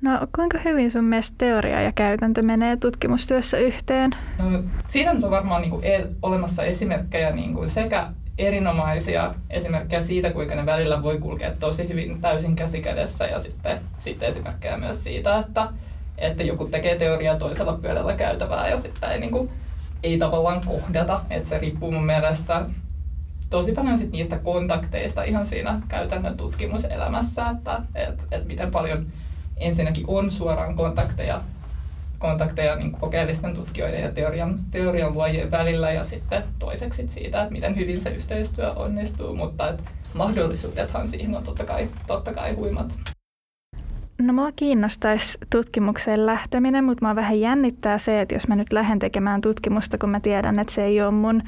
No 0.01 0.27
kuinka 0.35 0.59
hyvin 0.65 0.91
sun 0.91 1.03
mielestä 1.03 1.35
teoria 1.37 1.81
ja 1.81 1.91
käytäntö 1.91 2.41
menee 2.41 2.77
tutkimustyössä 2.77 3.57
yhteen? 3.57 4.11
No, 4.37 4.63
siinä 4.87 5.11
on 5.11 5.31
varmaan 5.31 5.61
niin 5.61 5.71
kuin, 5.71 5.83
olemassa 6.21 6.63
esimerkkejä 6.63 7.31
niin 7.31 7.53
kuin 7.53 7.69
sekä 7.69 8.07
erinomaisia 8.37 9.33
esimerkkejä 9.49 10.01
siitä, 10.01 10.31
kuinka 10.31 10.55
ne 10.55 10.65
välillä 10.65 11.03
voi 11.03 11.19
kulkea 11.19 11.51
tosi 11.59 11.89
hyvin 11.89 12.21
täysin 12.21 12.55
käsikädessä 12.55 13.25
ja 13.25 13.39
sitten, 13.39 13.79
sitten 13.99 14.29
esimerkkejä 14.29 14.77
myös 14.77 15.03
siitä, 15.03 15.37
että, 15.37 15.67
että 16.17 16.43
joku 16.43 16.65
tekee 16.65 16.95
teoriaa 16.95 17.37
toisella 17.37 17.73
pyörällä 17.73 18.13
käytävää 18.13 18.69
ja 18.69 18.77
sitten 18.77 19.11
ei, 19.11 19.19
niin 19.19 19.31
kuin, 19.31 19.49
ei 20.03 20.17
tavallaan 20.17 20.61
kohdata. 20.65 21.21
Että 21.29 21.49
se 21.49 21.59
riippuu 21.59 21.91
mun 21.91 22.05
mielestä 22.05 22.65
tosi 23.49 23.71
paljon 23.71 23.97
sit 23.97 24.11
niistä 24.11 24.37
kontakteista 24.37 25.23
ihan 25.23 25.47
siinä 25.47 25.81
käytännön 25.87 26.37
tutkimuselämässä, 26.37 27.49
että 27.49 27.81
et, 27.95 28.27
et 28.31 28.47
miten 28.47 28.71
paljon 28.71 29.05
ensinnäkin 29.57 30.05
on 30.07 30.31
suoraan 30.31 30.75
kontakteja, 30.75 31.41
kontakteja 32.21 32.75
niin 32.75 32.91
kokeellisten 32.91 33.55
tutkijoiden 33.55 34.03
ja 34.03 34.11
teorian, 34.11 34.59
teorian 34.71 35.13
luojien 35.13 35.51
välillä 35.51 35.91
ja 35.91 36.03
sitten 36.03 36.43
toiseksi 36.59 37.07
siitä, 37.07 37.41
että 37.41 37.53
miten 37.53 37.75
hyvin 37.75 37.99
se 37.99 38.09
yhteistyö 38.09 38.71
onnistuu, 38.71 39.35
mutta 39.35 39.69
et 39.69 39.83
mahdollisuudethan 40.13 41.07
siihen 41.07 41.35
on 41.35 41.43
totta 41.43 41.63
kai, 41.63 41.89
totta 42.07 42.33
kai 42.33 42.53
huimat. 42.53 42.99
No 44.21 44.33
mua 44.33 44.51
kiinnostaisi 44.55 45.37
tutkimukseen 45.49 46.25
lähteminen, 46.25 46.83
mutta 46.83 47.05
mua 47.05 47.15
vähän 47.15 47.39
jännittää 47.39 47.97
se, 47.97 48.21
että 48.21 48.35
jos 48.35 48.47
mä 48.47 48.55
nyt 48.55 48.73
lähden 48.73 48.99
tekemään 48.99 49.41
tutkimusta, 49.41 49.97
kun 49.97 50.09
mä 50.09 50.19
tiedän, 50.19 50.59
että 50.59 50.73
se 50.73 50.83
ei 50.83 51.01
ole 51.01 51.11
mun 51.11 51.43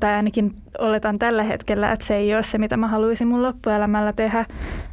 tai 0.00 0.14
ainakin 0.14 0.56
oletan 0.78 1.18
tällä 1.18 1.42
hetkellä, 1.42 1.92
että 1.92 2.06
se 2.06 2.16
ei 2.16 2.34
ole 2.34 2.42
se, 2.42 2.58
mitä 2.58 2.76
mä 2.76 2.88
haluaisin 2.88 3.28
mun 3.28 3.42
loppuelämällä 3.42 4.12
tehdä, 4.12 4.46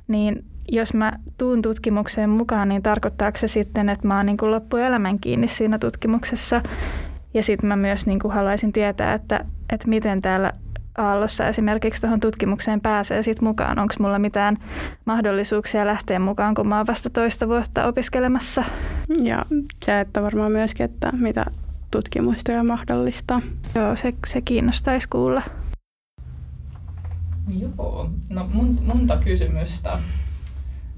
niin 0.08 0.46
jos 0.72 0.94
mä 0.94 1.12
tuun 1.38 1.62
tutkimukseen 1.62 2.30
mukaan, 2.30 2.70
niin 2.70 2.84
tarkoittaako 2.84 3.38
se 3.38 3.48
sitten, 3.48 3.90
että 3.90 4.08
mä 4.08 4.18
oon 4.18 4.26
niin 4.26 4.38
kuin 4.38 4.52
loppuelämän 4.52 5.20
kiinni 5.20 5.48
siinä 5.48 5.80
tutkimuksessa? 5.80 6.62
Ja 7.34 7.44
sitten 7.44 7.68
mä 7.68 7.76
myös 7.76 8.06
niin 8.06 8.20
kuin 8.20 8.34
haluaisin 8.34 8.74
tietää, 8.74 9.14
että, 9.14 9.46
että 9.70 9.88
miten 9.88 10.22
täällä 10.22 10.54
Aallossa 10.98 11.48
esimerkiksi 11.48 12.02
tuohon 12.02 12.20
tutkimukseen 12.20 12.82
pääsee 12.82 13.24
sit 13.24 13.42
mukaan. 13.42 13.80
Onko 13.80 13.94
mulla 14.00 14.20
mitään 14.20 14.58
mahdollisuuksia 15.06 15.86
lähteä 15.86 16.20
mukaan, 16.20 16.56
kun 16.56 16.68
mä 16.68 16.78
oon 16.78 16.88
vasta 16.88 17.10
toista 17.10 17.48
vuotta 17.48 17.88
opiskelemassa? 17.88 18.64
Ja 19.24 19.46
se, 19.84 20.00
että 20.00 20.22
varmaan 20.22 20.52
myöskin, 20.52 20.84
että 20.84 21.12
mitä 21.20 21.46
tutkimustyö 21.92 22.64
mahdollistaa. 22.64 23.40
Joo, 23.76 23.96
se, 23.96 24.14
se 24.28 24.42
kiinnostaisi 24.42 25.10
kuulla. 25.10 25.42
Joo, 27.60 28.10
no 28.30 28.50
mun, 28.54 28.80
monta 28.86 29.18
kysymystä. 29.18 30.00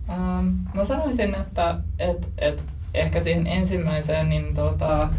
Ähm, 0.09 0.47
mä 0.73 0.85
sanoisin, 0.85 1.35
että 1.35 1.77
et, 1.99 2.27
et 2.37 2.63
ehkä 2.93 3.21
siihen 3.21 3.47
ensimmäiseen, 3.47 4.29
niin 4.29 4.55
tota, 4.55 5.09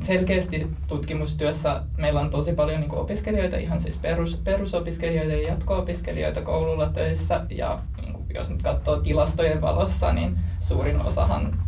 selkeästi 0.00 0.66
tutkimustyössä 0.88 1.82
meillä 1.96 2.20
on 2.20 2.30
tosi 2.30 2.52
paljon 2.52 2.80
niin 2.80 2.94
opiskelijoita, 2.94 3.56
ihan 3.56 3.80
siis 3.80 3.98
perus, 3.98 4.40
perusopiskelijoita 4.44 5.32
ja 5.32 5.48
jatko-opiskelijoita 5.48 6.42
koululla 6.42 6.88
töissä. 6.88 7.46
Ja 7.50 7.78
niin 8.02 8.12
kuin, 8.12 8.26
jos 8.34 8.50
nyt 8.50 8.62
katsoo 8.62 9.00
tilastojen 9.00 9.60
valossa, 9.60 10.12
niin 10.12 10.38
suurin 10.60 11.00
osahan 11.00 11.58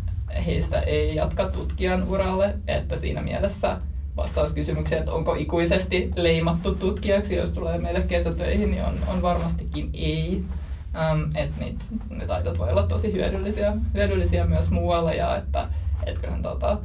heistä 0.47 0.81
ei 0.81 1.15
jatka 1.15 1.49
tutkijan 1.49 2.09
uralle, 2.09 2.55
että 2.67 2.97
siinä 2.97 3.23
mielessä 3.23 3.79
vastaus 4.17 4.55
kysymykseen, 4.55 4.99
että 4.99 5.13
onko 5.13 5.35
ikuisesti 5.35 6.11
leimattu 6.17 6.75
tutkijaksi, 6.75 7.37
jos 7.37 7.53
tulee 7.53 7.79
meille 7.79 8.01
kesätöihin, 8.01 8.71
niin 8.71 8.85
on, 8.85 8.95
on 9.09 9.23
varmastikin 9.23 9.91
ei. 9.93 10.45
Um, 10.95 11.31
että 11.35 11.61
niitä, 11.61 11.85
ne 12.11 12.27
taidot 12.27 12.59
voi 12.59 12.71
olla 12.71 12.87
tosi 12.87 13.13
hyödyllisiä, 13.13 13.77
hyödyllisiä 13.95 14.45
myös 14.45 14.71
muualla 14.71 15.13
ja 15.13 15.37
että 15.37 15.69
et 16.07 16.19
kyllähän 16.19 16.43
tota, 16.43 16.79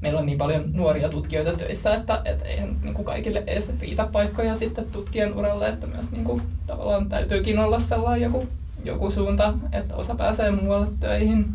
meillä 0.00 0.20
on 0.20 0.26
niin 0.26 0.38
paljon 0.38 0.64
nuoria 0.72 1.08
tutkijoita 1.08 1.58
töissä, 1.58 1.94
että 1.94 2.22
et 2.24 2.42
eihän 2.42 2.76
niin 2.82 2.94
kuin 2.94 3.04
kaikille 3.04 3.42
edes 3.46 3.72
riitä 3.80 4.08
paikkoja 4.12 4.56
sitten 4.56 4.84
tutkijan 4.84 5.34
uralle, 5.34 5.68
että 5.68 5.86
myös 5.86 6.12
niin 6.12 6.24
kuin, 6.24 6.42
tavallaan 6.66 7.08
täytyykin 7.08 7.58
olla 7.58 7.80
sellainen 7.80 8.22
joku, 8.22 8.48
joku 8.84 9.10
suunta, 9.10 9.54
että 9.72 9.94
osa 9.94 10.14
pääsee 10.14 10.50
muualle 10.50 10.88
töihin 11.00 11.54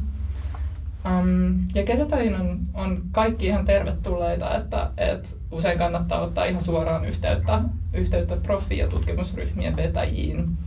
Um, 1.05 1.67
ja 1.75 1.83
kesätöihin 1.83 2.35
on, 2.35 2.59
on 2.73 3.01
kaikki 3.11 3.45
ihan 3.45 3.65
tervetulleita, 3.65 4.57
että 4.57 4.91
et 4.97 5.37
usein 5.51 5.77
kannattaa 5.77 6.21
ottaa 6.21 6.45
ihan 6.45 6.63
suoraan 6.63 7.05
yhteyttä, 7.05 7.61
yhteyttä 7.93 8.35
profi- 8.35 8.77
ja 8.77 8.87
tutkimusryhmien 8.87 9.75
vetäjiin. 9.75 10.57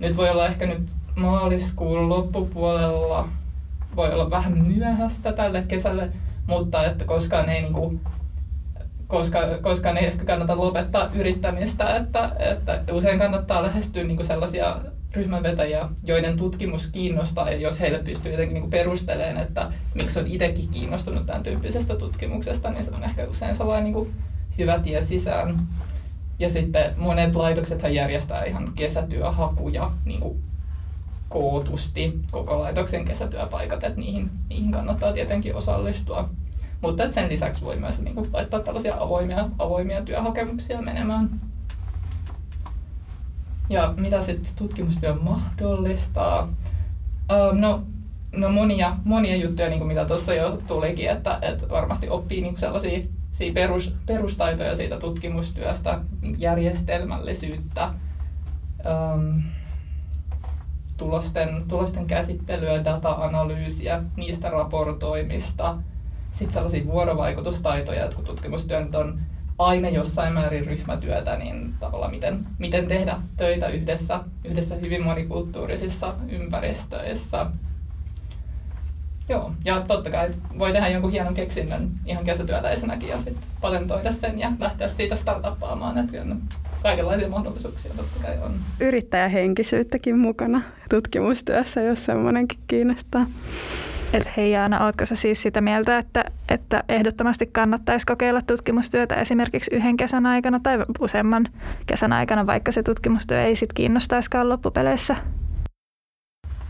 Nyt 0.00 0.16
voi 0.16 0.30
olla 0.30 0.46
ehkä 0.46 0.66
nyt 0.66 0.88
maaliskuun 1.16 2.08
loppupuolella, 2.08 3.28
voi 3.96 4.12
olla 4.12 4.30
vähän 4.30 4.58
myöhäistä 4.58 5.32
tälle 5.32 5.64
kesälle, 5.68 6.08
mutta 6.46 6.84
että 6.84 7.04
koskaan 7.04 7.48
ei 7.48 7.62
niinku, 7.62 8.00
koska, 9.06 9.38
koskaan 9.62 9.96
ei 9.96 10.06
ehkä 10.06 10.24
kannata 10.24 10.56
lopettaa 10.56 11.10
yrittämistä, 11.14 11.96
että, 11.96 12.32
että 12.38 12.80
usein 12.92 13.18
kannattaa 13.18 13.62
lähestyä 13.62 14.04
niinku 14.04 14.24
sellaisia 14.24 14.76
ryhmänvetäjiä, 15.14 15.88
joiden 16.06 16.36
tutkimus 16.36 16.86
kiinnostaa, 16.86 17.50
ja 17.50 17.56
jos 17.56 17.80
heille 17.80 17.98
pystyy 17.98 18.32
jotenkin 18.32 18.54
niin 18.54 18.70
perustelemaan, 18.70 19.42
että 19.42 19.72
miksi 19.94 20.20
on 20.20 20.26
itsekin 20.26 20.68
kiinnostunut 20.68 21.26
tämän 21.26 21.42
tyyppisestä 21.42 21.96
tutkimuksesta, 21.96 22.70
niin 22.70 22.84
se 22.84 22.94
on 22.94 23.04
ehkä 23.04 23.24
usein 23.24 23.54
sellainen 23.54 23.84
niin 23.84 23.94
kuin 23.94 24.12
hyvä 24.58 24.78
tie 24.78 25.04
sisään. 25.04 25.56
Ja 26.38 26.50
sitten 26.50 26.94
monet 26.96 27.36
laitoksethan 27.36 27.94
järjestää 27.94 28.44
ihan 28.44 28.72
kesätyöhakuja 28.74 29.90
niin 30.04 30.20
kuin 30.20 30.42
kootusti 31.28 32.20
koko 32.30 32.58
laitoksen 32.58 33.04
kesätyöpaikat, 33.04 33.84
että 33.84 34.00
niihin, 34.00 34.30
niihin 34.48 34.72
kannattaa 34.72 35.12
tietenkin 35.12 35.54
osallistua. 35.54 36.28
Mutta 36.80 37.10
sen 37.10 37.28
lisäksi 37.28 37.64
voi 37.64 37.76
myös 37.76 38.02
niin 38.02 38.14
kuin, 38.14 38.30
laittaa 38.32 38.60
tällaisia 38.60 38.96
avoimia, 39.00 39.48
avoimia 39.58 40.02
työhakemuksia 40.02 40.82
menemään. 40.82 41.40
Ja 43.70 43.94
mitä 43.96 44.22
sitten 44.22 44.56
tutkimustyö 44.56 45.14
mahdollistaa? 45.14 46.48
Uh, 47.32 47.58
no, 47.58 47.82
no 48.32 48.48
monia, 48.48 48.96
monia 49.04 49.36
juttuja, 49.36 49.68
niin 49.68 49.78
kuin 49.78 49.88
mitä 49.88 50.04
tuossa 50.04 50.34
jo 50.34 50.62
tulikin, 50.66 51.10
että, 51.10 51.38
että 51.42 51.68
varmasti 51.68 52.08
oppii 52.08 52.40
niin 52.40 52.58
sellaisia 52.58 53.00
perus, 53.54 53.94
perustaitoja 54.06 54.76
siitä 54.76 55.00
tutkimustyöstä, 55.00 56.00
järjestelmällisyyttä, 56.38 57.90
um, 59.14 59.42
tulosten, 60.96 61.64
tulosten 61.68 62.06
käsittelyä, 62.06 62.84
data-analyysiä, 62.84 64.02
niistä 64.16 64.50
raportoimista, 64.50 65.76
sitten 66.32 66.54
sellaisia 66.54 66.86
vuorovaikutustaitoja, 66.86 68.04
että 68.04 68.16
kun 68.16 68.24
tutkimustyö 68.24 68.80
nyt 68.80 68.94
on 68.94 69.18
aina 69.58 69.88
jossain 69.88 70.34
määrin 70.34 70.66
ryhmätyötä, 70.66 71.36
niin 71.36 71.74
tavallaan 71.80 72.10
miten, 72.10 72.46
miten 72.58 72.86
tehdä 72.86 73.16
töitä 73.36 73.68
yhdessä, 73.68 74.20
yhdessä 74.44 74.74
hyvin 74.74 75.02
monikulttuurisissa 75.02 76.14
ympäristöissä. 76.28 77.46
Joo, 79.28 79.52
ja 79.64 79.80
totta 79.80 80.10
kai 80.10 80.28
voi 80.58 80.72
tehdä 80.72 80.88
jonkun 80.88 81.10
hienon 81.10 81.34
keksinnön 81.34 81.90
ihan 82.06 82.24
kesätyöläisenäkin 82.24 83.08
ja 83.08 83.16
sitten 83.16 83.36
patentoida 83.60 84.12
sen 84.12 84.40
ja 84.40 84.52
lähteä 84.58 84.88
siitä 84.88 85.16
startuppaamaan, 85.16 85.98
että 85.98 86.12
kyllä 86.12 86.36
kaikenlaisia 86.82 87.28
mahdollisuuksia 87.28 87.92
totta 87.96 88.26
kai 88.26 88.38
on. 88.44 88.54
Yrittäjähenkisyyttäkin 88.80 90.18
mukana 90.18 90.62
tutkimustyössä, 90.90 91.80
jos 91.80 92.04
semmoinenkin 92.04 92.58
kiinnostaa. 92.66 93.26
Et 94.12 94.36
hei 94.36 94.50
Jaana, 94.50 94.84
ootko 94.84 95.06
sä 95.06 95.14
siis 95.14 95.42
sitä 95.42 95.60
mieltä, 95.60 95.98
että, 95.98 96.24
että 96.48 96.84
ehdottomasti 96.88 97.46
kannattaisi 97.46 98.06
kokeilla 98.06 98.42
tutkimustyötä 98.42 99.14
esimerkiksi 99.14 99.74
yhden 99.74 99.96
kesän 99.96 100.26
aikana 100.26 100.60
tai 100.62 100.78
useamman 101.00 101.48
kesän 101.86 102.12
aikana, 102.12 102.46
vaikka 102.46 102.72
se 102.72 102.82
tutkimustyö 102.82 103.44
ei 103.44 103.56
sit 103.56 103.72
kiinnostaiskaan 103.72 104.48
loppupeleissä? 104.48 105.16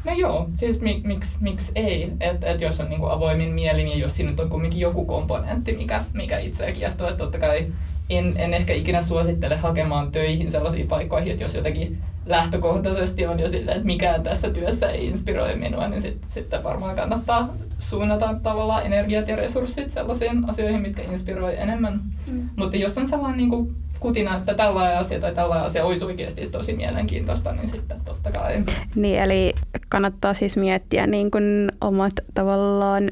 No 0.04 0.12
joo, 0.12 0.48
siis 0.56 0.80
mik, 0.80 1.04
miksi 1.04 1.38
miks 1.40 1.72
ei, 1.74 2.12
että 2.20 2.50
et 2.50 2.60
jos 2.60 2.80
on 2.80 2.88
niinku 2.88 3.06
avoimin 3.06 3.54
mielin 3.54 3.88
ja 3.88 3.96
jos 3.96 4.16
siinä 4.16 4.30
nyt 4.30 4.40
on 4.40 4.50
kuitenkin 4.50 4.80
joku 4.80 5.04
komponentti, 5.04 5.76
mikä, 5.76 6.04
mikä 6.12 6.38
itseä 6.38 6.72
kiehtoo, 6.72 7.08
että 7.08 7.18
totta 7.18 7.38
kai 7.38 7.66
en, 8.10 8.34
en 8.36 8.54
ehkä 8.54 8.72
ikinä 8.72 9.02
suosittele 9.02 9.56
hakemaan 9.56 10.12
töihin 10.12 10.50
sellaisiin 10.50 10.88
paikkoihin, 10.88 11.32
että 11.32 11.44
jos 11.44 11.54
jotenkin 11.54 11.98
lähtökohtaisesti 12.26 13.26
on 13.26 13.40
jo 13.40 13.48
silleen, 13.48 13.76
että 13.76 13.86
mikään 13.86 14.22
tässä 14.22 14.50
työssä 14.50 14.90
ei 14.90 15.06
inspiroi 15.06 15.56
minua, 15.56 15.88
niin 15.88 16.02
sit, 16.02 16.18
sitten 16.28 16.64
varmaan 16.64 16.96
kannattaa 16.96 17.54
suunnata 17.78 18.34
tavallaan 18.42 18.86
energiat 18.86 19.28
ja 19.28 19.36
resurssit 19.36 19.90
sellaisiin 19.90 20.50
asioihin, 20.50 20.82
mitkä 20.82 21.02
inspiroi 21.02 21.58
enemmän. 21.58 22.00
Mm. 22.26 22.48
Mutta 22.56 22.76
jos 22.76 22.98
on 22.98 23.08
sellainen 23.08 23.38
niin 23.38 23.50
kuin 23.50 23.76
kutina, 24.00 24.36
että 24.36 24.54
tällainen 24.54 24.98
asia 24.98 25.20
tai 25.20 25.34
tällainen 25.34 25.66
asia 25.66 25.84
olisi 25.84 26.04
oikeasti 26.04 26.46
tosi 26.46 26.72
mielenkiintoista, 26.72 27.52
niin 27.52 27.68
sitten 27.68 28.00
totta 28.04 28.30
kai. 28.32 28.64
Niin, 28.94 29.18
eli 29.18 29.52
kannattaa 29.88 30.34
siis 30.34 30.56
miettiä 30.56 31.06
niin 31.06 31.30
kuin 31.30 31.72
omat 31.80 32.12
tavallaan 32.34 33.10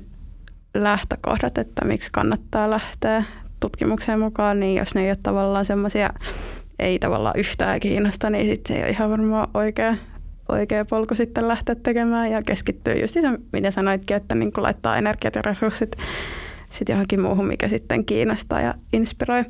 lähtökohdat, 0.74 1.58
että 1.58 1.84
miksi 1.84 2.10
kannattaa 2.12 2.70
lähteä 2.70 3.24
tutkimukseen 3.60 4.20
mukaan, 4.20 4.60
niin 4.60 4.78
jos 4.78 4.94
ne 4.94 5.04
ei 5.04 5.10
ole 5.10 5.18
tavallaan 5.22 5.64
semmoisia 5.64 6.10
ei 6.78 6.98
tavallaan 6.98 7.38
yhtään 7.38 7.80
kiinnosta, 7.80 8.30
niin 8.30 8.46
sitten 8.46 8.76
se 8.76 8.78
ei 8.78 8.84
ole 8.84 8.90
ihan 8.90 9.10
varmaan 9.10 9.48
oikea, 9.54 9.96
oikea 10.48 10.84
polku 10.84 11.14
sitten 11.14 11.48
lähteä 11.48 11.74
tekemään 11.74 12.30
ja 12.30 12.42
keskittyy 12.42 13.00
just 13.00 13.14
se, 13.14 13.20
mitä 13.52 13.70
sanoitkin, 13.70 14.16
että 14.16 14.34
niin 14.34 14.52
laittaa 14.56 14.98
energiat 14.98 15.34
ja 15.34 15.42
resurssit 15.42 15.96
sitten 16.70 16.94
johonkin 16.94 17.20
muuhun, 17.20 17.46
mikä 17.46 17.68
sitten 17.68 18.04
kiinnostaa 18.04 18.60
ja 18.60 18.74
inspiroi. 18.92 19.44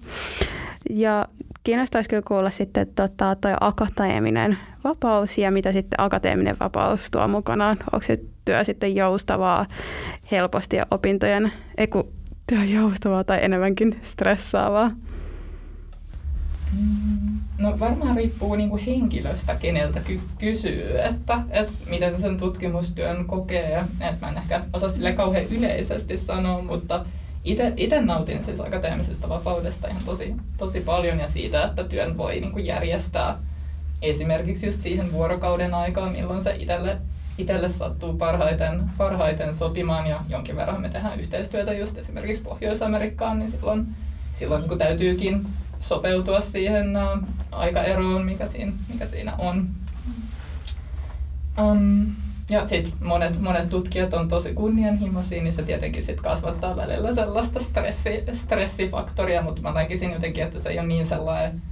Ja 0.91 1.27
kiinnostaisi 1.67 2.09
kyllä 2.09 2.23
kuulla 2.29 2.51
sitten 2.51 2.87
tota, 2.95 3.37
toi 3.41 3.53
akateeminen 3.61 4.59
vapaus 4.85 5.39
ja 5.39 5.51
mitä 5.51 5.73
sitten 5.73 6.01
akateeminen 6.01 6.57
vapaus 6.61 7.11
tuo 7.11 7.29
mukanaan. 7.29 7.77
Onko 7.93 8.07
se 8.07 8.21
työ 8.45 8.65
sitten 8.65 8.97
joustavaa 8.97 9.67
helposti 10.31 10.77
ja 10.77 10.87
opintojen, 10.91 11.53
ei 11.79 11.87
kun 11.87 12.13
työ 12.47 12.65
joustavaa 12.65 13.25
tai 13.25 13.45
enemmänkin 13.45 14.01
stressaavaa? 14.03 14.91
Mm, 16.73 17.39
no 17.59 17.81
varmaan 17.81 18.17
riippuu 18.17 18.55
niinku 18.55 18.81
henkilöstä, 18.87 19.55
keneltä 19.55 20.01
ky- 20.01 20.21
kysyy, 20.39 21.01
että, 21.01 21.41
että 21.51 21.73
miten 21.91 22.21
sen 22.21 22.39
tutkimustyön 22.39 23.25
kokee. 23.25 23.85
että 24.01 24.27
mä 24.27 24.33
en 24.33 24.39
ehkä 24.39 24.61
osaa 24.73 24.91
sille 24.91 25.13
kauhean 25.13 25.45
yleisesti 25.51 26.17
sanoa, 26.17 26.63
mutta 26.63 27.05
itse 27.77 28.01
nautin 28.01 28.45
siis 28.45 28.61
akateemisesta 28.61 29.29
vapaudesta 29.29 29.89
ihan 29.89 30.03
tosi, 30.05 30.35
tosi 30.59 30.81
paljon 30.81 31.19
ja 31.19 31.29
siitä, 31.29 31.65
että 31.65 31.85
työn 31.85 32.19
voi 32.19 32.41
niinku 32.41 32.59
järjestää 32.59 33.39
esimerkiksi 34.03 34.67
just 34.67 34.83
siihen 34.83 35.13
vuorokauden 35.13 35.75
aikaan, 35.75 36.13
milloin 36.13 36.43
se 36.43 36.57
itselle, 36.57 36.99
itselle 37.39 37.69
sattuu 37.69 38.17
parhaiten, 38.17 38.91
parhaiten 38.99 39.55
sopimaan 39.55 40.07
ja 40.07 40.21
jonkin 40.29 40.57
verran 40.57 40.81
me 40.81 40.89
tehdään 40.89 41.21
yhteistyötä 41.21 41.73
just 41.73 41.99
esimerkiksi 41.99 42.43
Pohjois-Amerikkaan, 42.43 43.39
niin 43.39 43.51
silloin, 43.51 43.87
silloin 44.35 44.69
kun 44.69 44.79
täytyykin 44.79 45.47
sopeutua 45.81 46.41
siihen 46.41 46.97
uh, 46.97 47.29
aikaeroon, 47.53 48.25
mikä 48.25 48.47
siinä, 48.47 48.73
mikä 48.89 49.07
siinä 49.07 49.35
on. 49.37 49.69
Um, 51.59 52.07
ja 52.51 52.67
sitten 52.67 52.93
monet, 53.01 53.41
monet 53.41 53.71
tutkijat 53.71 54.15
on 54.15 54.29
tosi 54.29 54.55
kunnianhimoisia, 54.55 55.43
niin 55.43 55.53
se 55.53 55.63
tietenkin 55.63 56.03
sit 56.03 56.21
kasvattaa 56.21 56.77
välillä 56.77 57.15
sellaista 57.15 57.61
stressi, 57.61 58.25
stressifaktoria, 58.33 59.43
mutta 59.43 59.63
mä 59.63 59.73
näkisin 59.73 60.13
jotenkin, 60.13 60.45
että 60.45 60.59
se 60.59 60.69
ei 60.69 60.79
ole 60.79 60.89
niin 60.89 61.07
sellainen, 61.07 61.63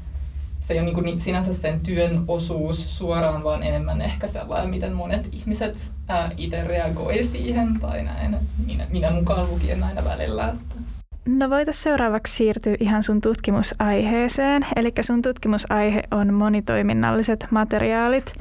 se 0.60 0.74
ei 0.74 0.80
ole 0.80 1.02
niin 1.02 1.20
sinänsä 1.20 1.54
sen 1.54 1.80
työn 1.80 2.24
osuus 2.28 2.98
suoraan, 2.98 3.44
vaan 3.44 3.62
enemmän 3.62 4.02
ehkä 4.02 4.28
sellainen, 4.28 4.70
miten 4.70 4.92
monet 4.92 5.28
ihmiset 5.32 5.90
itse 6.36 6.64
reagoi 6.64 7.24
siihen 7.24 7.80
tai 7.80 8.02
näin, 8.02 8.36
minä, 8.66 8.86
minä 8.90 9.10
mukaan 9.10 9.50
lukien 9.50 9.84
aina 9.84 10.04
välillä. 10.04 10.48
Että. 10.48 10.83
No 11.26 11.50
voitaisiin 11.50 11.82
seuraavaksi 11.82 12.36
siirtyä 12.36 12.76
ihan 12.80 13.02
sun 13.02 13.20
tutkimusaiheeseen. 13.20 14.66
Eli 14.76 14.92
sun 15.00 15.22
tutkimusaihe 15.22 16.02
on 16.10 16.34
monitoiminnalliset 16.34 17.46
materiaalit. 17.50 18.32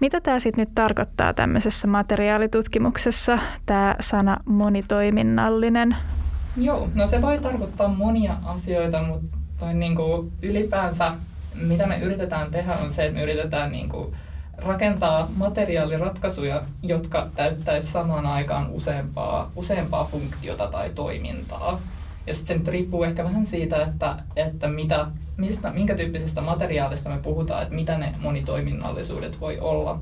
Mitä 0.00 0.20
tämä 0.20 0.38
sitten 0.38 0.62
nyt 0.62 0.74
tarkoittaa 0.74 1.34
tämmöisessä 1.34 1.88
materiaalitutkimuksessa, 1.88 3.38
tämä 3.66 3.96
sana 4.00 4.36
monitoiminnallinen? 4.44 5.96
Joo, 6.56 6.88
no 6.94 7.06
se 7.06 7.22
voi 7.22 7.38
tarkoittaa 7.38 7.88
monia 7.88 8.34
asioita, 8.44 9.02
mutta 9.02 9.72
niin 9.72 9.96
kuin 9.96 10.32
ylipäänsä 10.42 11.12
mitä 11.56 11.86
me 11.86 11.98
yritetään 11.98 12.50
tehdä 12.50 12.74
on 12.74 12.92
se, 12.92 13.04
että 13.06 13.18
me 13.18 13.22
yritetään 13.22 13.72
niin 13.72 13.88
kuin 13.88 14.16
rakentaa 14.58 15.28
materiaaliratkaisuja, 15.36 16.62
jotka 16.82 17.28
täyttäisivät 17.36 17.92
samaan 17.92 18.26
aikaan 18.26 18.70
useampaa, 18.70 19.50
useampaa 19.56 20.04
funktiota 20.04 20.66
tai 20.66 20.90
toimintaa. 20.90 21.80
Ja 22.26 22.34
sitten 22.34 22.64
se 22.64 22.70
riippuu 22.70 23.04
ehkä 23.04 23.24
vähän 23.24 23.46
siitä, 23.46 23.82
että, 23.82 24.16
että 24.36 24.68
mitä, 24.68 25.06
mistä, 25.36 25.72
minkä 25.72 25.94
tyyppisestä 25.94 26.40
materiaalista 26.40 27.10
me 27.10 27.18
puhutaan, 27.18 27.62
että 27.62 27.74
mitä 27.74 27.98
ne 27.98 28.14
monitoiminnallisuudet 28.18 29.40
voi 29.40 29.58
olla. 29.58 30.00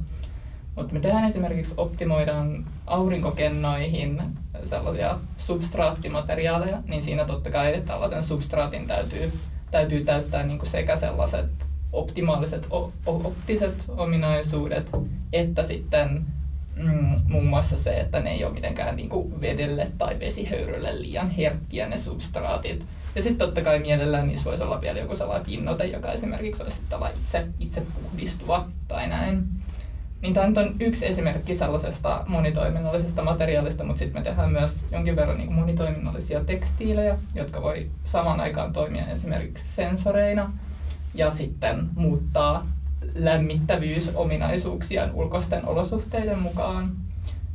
Mutta 0.77 0.93
me 0.93 1.01
tehdään 1.01 1.29
esimerkiksi, 1.29 1.75
optimoidaan 1.77 2.65
aurinkokennoihin 2.87 4.23
sellaisia 4.65 5.19
substraattimateriaaleja, 5.39 6.83
niin 6.89 7.03
siinä 7.03 7.25
totta 7.25 7.51
kai 7.51 7.83
tällaisen 7.87 8.25
substraatin 8.25 8.87
täytyy, 8.87 9.33
täytyy 9.71 10.05
täyttää 10.05 10.43
niin 10.43 10.61
sekä 10.65 10.97
sellaiset 10.97 11.51
optimaaliset 11.93 12.67
optiset 13.07 13.85
ominaisuudet, 13.89 14.91
että 15.33 15.63
sitten 15.63 16.27
mm, 16.77 17.17
muun 17.29 17.47
muassa 17.47 17.79
se, 17.79 18.01
että 18.01 18.21
ne 18.21 18.31
ei 18.31 18.45
ole 18.45 18.55
mitenkään 18.55 18.97
niin 18.97 19.09
kuin 19.09 19.41
vedelle 19.41 19.91
tai 19.99 20.21
vesihöyrylle 20.21 21.01
liian 21.01 21.31
herkkiä 21.31 21.89
ne 21.89 21.99
substraatit. 21.99 22.87
Ja 23.15 23.23
sitten 23.23 23.47
totta 23.47 23.61
kai 23.61 23.79
mielellään 23.79 24.29
niissä 24.29 24.51
voisi 24.51 24.65
olla 24.65 24.81
vielä 24.81 24.99
joku 24.99 25.17
sellainen 25.17 25.47
pinnote, 25.47 25.85
joka 25.85 26.13
esimerkiksi 26.13 26.63
olisi 26.63 26.81
itse, 27.23 27.47
itse 27.61 27.83
puhdistuva 28.03 28.69
tai 28.89 29.09
näin. 29.09 29.43
Niin 30.23 30.35
tämä 30.35 30.47
on 30.47 30.75
yksi 30.81 31.07
esimerkki 31.07 31.55
sellaisesta 31.55 32.25
monitoiminnallisesta 32.29 33.25
materiaalista, 33.25 33.85
mutta 33.85 33.99
sitten 33.99 34.21
me 34.21 34.25
tehdään 34.25 34.53
myös 34.53 34.85
jonkin 34.93 35.17
verran 35.17 35.39
niin 35.39 35.53
monitoiminnallisia 35.53 36.45
tekstiilejä, 36.45 37.19
jotka 37.35 37.63
voi 37.63 37.91
saman 38.05 38.41
aikaan 38.41 38.73
toimia 38.73 39.07
esimerkiksi 39.07 39.75
sensoreina 39.75 40.53
ja 41.15 41.31
sitten 41.31 41.89
muuttaa 41.95 42.67
lämmittävyysominaisuuksiaan 43.14 45.11
ulkoisten 45.14 45.66
olosuhteiden 45.66 46.38
mukaan. 46.38 46.92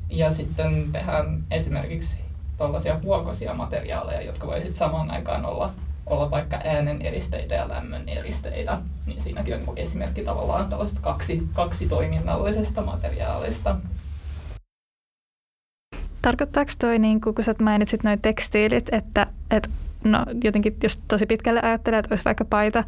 Ja 0.10 0.32
sitten 0.32 0.92
tehdään 0.92 1.44
esimerkiksi 1.52 2.18
tuollaisia 2.58 3.00
huokosia 3.04 3.54
materiaaleja, 3.54 4.22
jotka 4.22 4.48
voi 4.48 4.60
sitten 4.60 4.78
samaan 4.78 5.12
aikaan 5.12 5.46
olla, 5.46 5.74
olla 6.06 6.32
vaikka 6.32 6.62
äänen 6.64 7.02
eristeitä 7.02 7.56
ja 7.56 7.70
lämmön 7.70 8.10
eristeitä. 8.10 8.82
Niin 9.06 9.22
siinäkin 9.22 9.54
on 9.54 9.60
niin 9.60 9.78
esimerkki 9.78 10.24
tavallaan 10.24 10.70
tällaista 10.70 11.00
kaksi, 11.02 11.48
kaksi 11.54 11.88
toiminnallisesta 11.88 12.82
materiaalista. 12.82 13.76
Tarkoittaako 16.22 16.72
toi, 16.80 17.00
niin 17.00 17.22
kun 17.22 17.34
sä 17.42 17.56
mainitsit 17.62 18.04
noin 18.04 18.22
tekstiilit, 18.22 18.90
että, 18.92 19.28
että 19.52 19.70
no 20.04 20.26
jotenkin 20.44 20.78
jos 20.84 21.00
tosi 21.08 21.26
pitkälle 21.26 21.60
ajattelee, 21.64 22.00
että 22.00 22.12
olisi 22.12 22.26
vaikka 22.26 22.46
paita, 22.46 22.84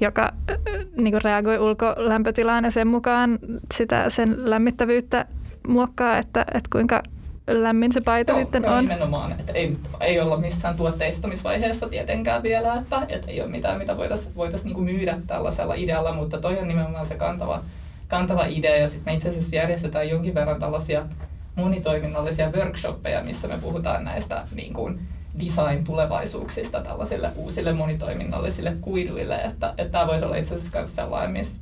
joka 0.00 0.32
äh, 0.50 0.56
niin 0.96 1.12
kuin 1.12 1.22
reagoi 1.24 1.58
ulkolämpötilaan 1.58 2.64
ja 2.64 2.70
sen 2.70 2.88
mukaan 2.88 3.38
sitä, 3.74 4.10
sen 4.10 4.50
lämmittävyyttä 4.50 5.26
muokkaa, 5.68 6.18
että, 6.18 6.40
että 6.54 6.68
kuinka 6.72 7.02
lämmin 7.46 7.92
se 7.92 8.00
paita 8.00 8.32
joo, 8.32 8.40
sitten 8.40 8.62
joo, 8.62 8.74
on. 8.74 8.84
nimenomaan, 8.84 9.32
että 9.32 9.52
ei, 9.52 9.76
ei 10.00 10.20
olla 10.20 10.36
missään 10.36 10.76
tuotteistamisvaiheessa 10.76 11.88
tietenkään 11.88 12.42
vielä, 12.42 12.74
että, 12.74 13.06
että 13.08 13.30
ei 13.30 13.40
ole 13.40 13.50
mitään, 13.50 13.78
mitä 13.78 13.96
voitaisiin 13.96 14.36
voitais 14.36 14.64
niinku 14.64 14.80
myydä 14.80 15.18
tällaisella 15.26 15.74
idealla, 15.74 16.12
mutta 16.12 16.40
toi 16.40 16.58
on 16.58 16.68
nimenomaan 16.68 17.06
se 17.06 17.14
kantava, 17.14 17.62
kantava 18.08 18.44
idea 18.46 18.76
ja 18.76 18.88
sitten 18.88 19.12
me 19.12 19.16
itse 19.16 19.28
asiassa 19.28 19.56
järjestetään 19.56 20.08
jonkin 20.08 20.34
verran 20.34 20.60
tällaisia 20.60 21.06
monitoiminnallisia 21.54 22.50
workshoppeja, 22.50 23.24
missä 23.24 23.48
me 23.48 23.58
puhutaan 23.62 24.04
näistä 24.04 24.42
niin 24.54 24.72
kuin, 24.72 25.00
design-tulevaisuuksista 25.40 26.80
tällaisille 26.80 27.30
uusille 27.36 27.72
monitoiminnallisille 27.72 28.76
kuiduille, 28.80 29.36
että, 29.36 29.74
että 29.78 29.92
tämä 29.92 30.06
voisi 30.06 30.24
olla 30.24 30.36
itse 30.36 30.54
asiassa 30.54 30.78
myös 30.78 30.96
sellainen, 30.96 31.30
miss, 31.30 31.56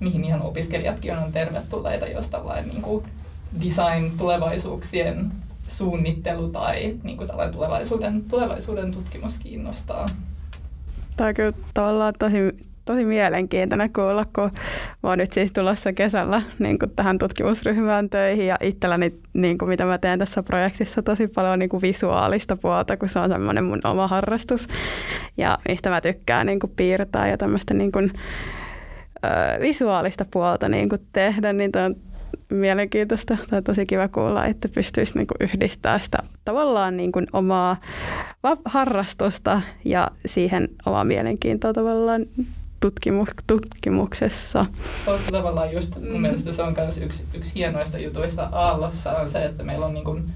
mihin 0.00 0.24
ihan 0.24 0.42
opiskelijatkin 0.42 1.18
on 1.18 1.32
tervetulleita, 1.32 2.06
jos 2.06 2.28
tällainen 2.28 2.68
niin 2.68 2.82
kuin 2.82 3.04
design-tulevaisuuksien 3.64 5.32
suunnittelu 5.68 6.48
tai 6.48 6.98
niin 7.02 7.16
kuin 7.16 7.28
tällainen 7.28 7.54
tulevaisuuden, 7.54 8.24
tulevaisuuden 8.24 8.92
tutkimus 8.92 9.38
kiinnostaa. 9.38 10.08
Tämä 11.16 11.28
on 11.28 11.34
kyllä 11.34 11.52
tavallaan 11.74 12.14
tosi 12.18 12.69
tosi 12.90 13.04
mielenkiintoinen 13.04 13.92
kuulla, 13.92 14.24
kun 14.34 14.50
mä 15.02 15.08
oon 15.08 15.18
nyt 15.18 15.32
siis 15.32 15.52
tulossa 15.52 15.92
kesällä 15.92 16.42
niin 16.58 16.78
kuin 16.78 16.90
tähän 16.96 17.18
tutkimusryhmään 17.18 18.10
töihin 18.10 18.46
ja 18.46 18.56
itselläni, 18.60 19.14
niin 19.32 19.58
kuin 19.58 19.68
mitä 19.68 19.84
mä 19.84 19.98
teen 19.98 20.18
tässä 20.18 20.42
projektissa, 20.42 21.02
tosi 21.02 21.28
paljon 21.28 21.58
niin 21.58 21.68
kuin 21.68 21.82
visuaalista 21.82 22.56
puolta, 22.56 22.96
kun 22.96 23.08
se 23.08 23.18
on 23.18 23.28
semmoinen 23.28 23.64
mun 23.64 23.80
oma 23.84 24.08
harrastus 24.08 24.68
ja 25.36 25.58
mistä 25.68 25.90
mä 25.90 26.00
tykkään 26.00 26.46
niin 26.46 26.60
kuin 26.60 26.72
piirtää 26.76 27.28
ja 27.28 27.36
tämmöistä 27.36 27.74
niin 27.74 27.92
kuin, 27.92 28.12
ö, 29.24 29.60
visuaalista 29.60 30.24
puolta 30.30 30.68
niin 30.68 30.88
kuin 30.88 31.00
tehdä, 31.12 31.52
niin 31.52 31.70
on 31.86 31.96
mielenkiintoista. 32.50 33.36
Tai 33.50 33.62
tosi 33.62 33.86
kiva 33.86 34.08
kuulla, 34.08 34.46
että 34.46 34.68
pystyisi 34.68 35.18
niin 35.18 35.26
yhdistämään 35.40 36.00
sitä 36.00 36.18
tavallaan 36.44 36.96
niin 36.96 37.12
kuin 37.12 37.26
omaa 37.32 37.76
harrastusta 38.64 39.62
ja 39.84 40.08
siihen 40.26 40.68
omaa 40.86 41.04
mielenkiintoa 41.04 41.72
tavallaan 41.72 42.26
tutkimu- 42.86 43.42
tutkimuksessa. 43.46 44.66
Koska 45.06 45.32
tavallaan 45.32 45.72
just 45.72 45.96
mun 45.96 46.12
mm. 46.12 46.20
mielestä 46.20 46.52
se 46.52 46.62
on 46.62 46.74
myös 46.76 46.98
yksi, 46.98 47.24
yksi 47.34 47.54
hienoista 47.54 47.98
jutuista 47.98 48.48
Aallossa 48.52 49.12
on 49.12 49.30
se, 49.30 49.44
että 49.44 49.62
meillä 49.62 49.86
on 49.86 49.94
niin 49.94 50.04
kuin 50.04 50.32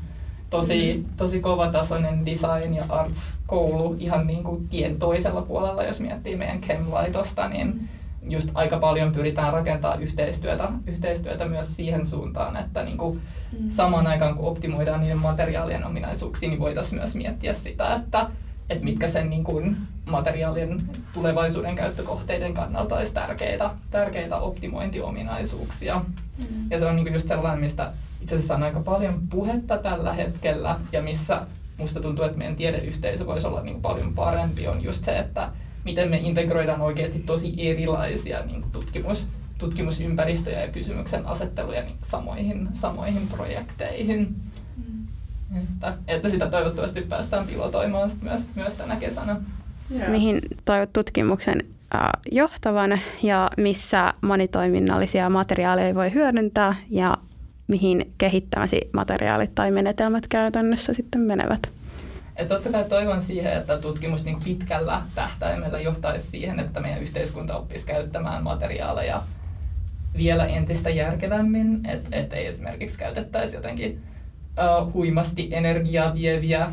tosi, 0.50 0.94
mm. 0.96 1.04
tosi 1.16 1.40
kovatasoinen 1.40 2.26
design- 2.26 2.74
ja 2.74 2.85
arts-koulu 2.88 3.96
ihan 3.98 4.26
niin 4.26 4.44
kuin 4.44 4.68
tien 4.68 4.98
toisella 4.98 5.42
puolella, 5.42 5.85
jos 5.85 6.00
miettii 6.00 6.37
meidän 6.37 6.61
Chem-laitosta, 6.61 7.48
niin 7.48 7.88
just 8.28 8.50
aika 8.54 8.78
paljon 8.78 9.12
pyritään 9.12 9.52
rakentamaan 9.52 10.02
yhteistyötä, 10.02 10.68
yhteistyötä 10.87 11.44
myös 11.44 11.76
siihen 11.76 12.07
suuntaan, 12.07 12.57
että 12.57 12.83
niin 12.83 12.98
kuin 12.98 13.20
mm. 13.61 13.70
samaan 13.70 14.07
aikaan 14.07 14.35
kun 14.35 14.46
optimoidaan 14.46 15.00
niiden 15.00 15.18
materiaalien 15.18 15.85
ominaisuuksia, 15.85 16.48
niin 16.48 16.61
voitaisiin 16.61 16.98
myös 16.98 17.14
miettiä 17.14 17.54
sitä, 17.54 17.94
että, 17.94 18.26
että 18.70 18.85
mitkä 18.85 19.09
sen 19.09 19.30
niin 19.30 19.44
kuin 19.44 19.76
materiaalien 20.07 20.83
tulevaisuuden 21.12 21.75
käyttökohteiden 21.75 22.55
kannalta 22.55 22.97
olisi 22.97 23.14
tärkeitä, 23.14 23.71
tärkeitä 23.90 24.37
optimointiominaisuuksia. 24.37 26.05
Mm. 26.38 26.71
Ja 26.71 26.79
se 26.79 26.87
on 26.87 26.97
niin 26.97 27.14
just 27.14 27.29
sellainen, 27.29 27.61
mistä 27.61 27.93
itse 28.21 28.35
asiassa 28.35 28.55
on 28.55 28.62
aika 28.62 28.81
paljon 28.81 29.23
puhetta 29.31 29.79
tällä 29.79 30.12
hetkellä 30.12 30.81
ja 30.93 31.03
missä 31.03 31.47
musta 31.77 32.01
tuntuu, 32.01 32.25
että 32.25 32.38
meidän 32.38 32.57
tiedeyhteisö 32.57 33.27
voisi 33.27 33.47
olla 33.47 33.62
niin 33.62 33.83
paljon 33.83 34.14
parempi, 34.14 34.69
on 34.69 34.85
just 34.85 35.05
se, 35.05 35.19
että 35.19 35.51
miten 35.85 36.11
me 36.11 36.17
integroidaan 36.17 36.81
oikeasti 36.81 37.19
tosi 37.19 37.55
erilaisia 37.59 38.45
niin 38.47 38.64
tutkimus, 38.73 39.29
tutkimusympäristöjä 39.59 40.61
ja 40.61 40.69
kysymyksen 40.69 41.27
asetteluja 41.27 41.83
niin 41.83 41.99
samoihin, 42.03 42.69
samoihin 42.73 43.29
projekteihin. 43.29 44.37
Mm. 44.77 45.07
Että, 45.59 45.95
että 46.09 46.29
sitä 46.29 46.51
toivottavasti 46.51 47.01
päästään 47.01 47.47
pilotoimaan 47.47 48.11
myös, 48.23 48.43
myös 48.55 48.75
tänä 48.75 48.97
kesänä. 48.97 49.37
Yeah. 49.90 50.11
Mihin 50.11 50.40
toivot 50.64 50.92
tutkimuksen 50.92 51.64
johtavan 52.33 53.01
ja 53.23 53.51
missä 53.57 54.14
monitoiminnallisia 54.20 55.31
materiaaleja 55.31 55.94
voi 55.94 56.14
hyödyntää 56.14 56.75
ja 56.90 57.18
mihin 57.66 58.12
kehittämäsi 58.18 58.81
materiaalit 58.92 59.55
tai 59.55 59.70
menetelmät 59.70 60.29
käytännössä 60.29 60.94
sitten 60.94 61.20
menevät? 61.20 61.68
Et 62.37 62.49
totta 62.49 62.70
kai 62.70 62.85
toivon 62.85 63.23
siihen, 63.23 63.53
että 63.53 63.79
tutkimus 63.79 64.25
niin 64.25 64.38
pitkällä 64.44 65.03
tähtäimellä 65.14 65.81
johtaisi 65.81 66.31
siihen, 66.31 66.61
että 66.61 66.81
meidän 66.81 67.03
yhteiskunta 67.03 67.57
oppisi 67.57 67.87
käyttämään 67.87 68.42
materiaaleja 68.42 69.23
vielä 70.16 70.47
entistä 70.47 70.90
järkevämmin, 70.90 71.87
että 71.87 72.09
et 72.12 72.33
ei 72.33 72.47
esimerkiksi 72.47 72.99
käytettäisi 72.99 73.57
jotenkin 73.57 74.03
uh, 74.83 74.92
huimasti 74.92 75.49
energiaa 75.53 76.14
vieviä, 76.14 76.73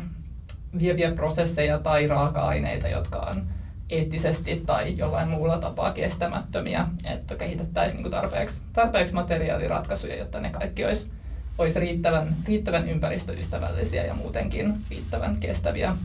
vieviä 0.80 1.12
prosesseja 1.12 1.78
tai 1.78 2.06
raaka-aineita, 2.06 2.88
jotka 2.88 3.18
on 3.18 3.46
eettisesti 3.90 4.62
tai 4.66 4.96
jollain 4.96 5.28
muulla 5.28 5.58
tapaa 5.58 5.92
kestämättömiä, 5.92 6.86
että 7.04 7.34
kehitettäisiin 7.34 8.02
niin 8.02 8.10
tarpeeksi, 8.10 8.62
tarpeeksi 8.72 9.14
materiaaliratkaisuja, 9.14 10.16
jotta 10.16 10.40
ne 10.40 10.50
kaikki 10.50 10.84
olisi, 10.84 11.10
olisi 11.58 11.80
riittävän, 11.80 12.36
riittävän 12.46 12.88
ympäristöystävällisiä 12.88 14.04
ja 14.04 14.14
muutenkin 14.14 14.74
riittävän 14.90 15.36
kestäviä 15.36 15.96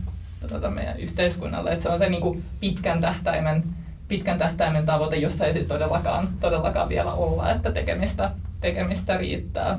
tuota, 0.48 0.70
meidän 0.70 0.98
yhteiskunnalle. 0.98 1.72
Että 1.72 1.82
se 1.82 1.88
on 1.88 1.98
se 1.98 2.08
niin 2.08 2.22
kuin 2.22 2.44
pitkän, 2.60 3.00
tähtäimen, 3.00 3.64
pitkän 4.08 4.38
tähtäimen 4.38 4.86
tavoite, 4.86 5.16
jossa 5.16 5.46
ei 5.46 5.52
siis 5.52 5.66
todellakaan, 5.66 6.28
todellakaan 6.40 6.88
vielä 6.88 7.12
olla, 7.12 7.50
että 7.52 7.72
tekemistä, 7.72 8.30
tekemistä 8.60 9.16
riittää. 9.16 9.78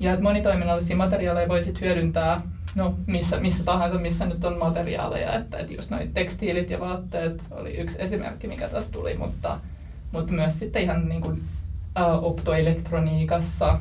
Ja 0.00 0.12
että 0.12 0.22
monitoiminnallisia 0.22 0.96
materiaaleja 0.96 1.48
voisit 1.48 1.80
hyödyntää 1.80 2.42
no, 2.76 2.94
missä, 3.06 3.40
missä 3.40 3.64
tahansa, 3.64 3.98
missä 3.98 4.26
nyt 4.26 4.44
on 4.44 4.58
materiaaleja. 4.58 5.34
Että, 5.34 5.58
että 5.58 5.72
just 5.72 5.90
noin 5.90 6.12
tekstiilit 6.12 6.70
ja 6.70 6.80
vaatteet 6.80 7.42
oli 7.50 7.76
yksi 7.76 8.02
esimerkki, 8.02 8.46
mikä 8.46 8.68
tässä 8.68 8.92
tuli, 8.92 9.14
mutta, 9.14 9.60
mutta 10.12 10.32
myös 10.32 10.58
sitten 10.58 10.82
ihan 10.82 11.08
niin 11.08 11.20
kuin, 11.20 11.34
uh, 11.34 12.24
optoelektroniikassa, 12.24 13.78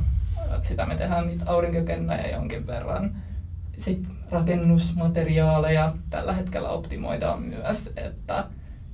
sitä 0.61 0.85
me 0.85 0.95
tehdään 0.95 1.27
niitä 1.27 1.45
aurinkokennoja 1.47 2.31
jonkin 2.31 2.67
verran. 2.67 3.11
Sitten 3.77 4.11
rakennusmateriaaleja 4.31 5.93
tällä 6.09 6.33
hetkellä 6.33 6.69
optimoidaan 6.69 7.41
myös, 7.41 7.93
että, 7.97 8.45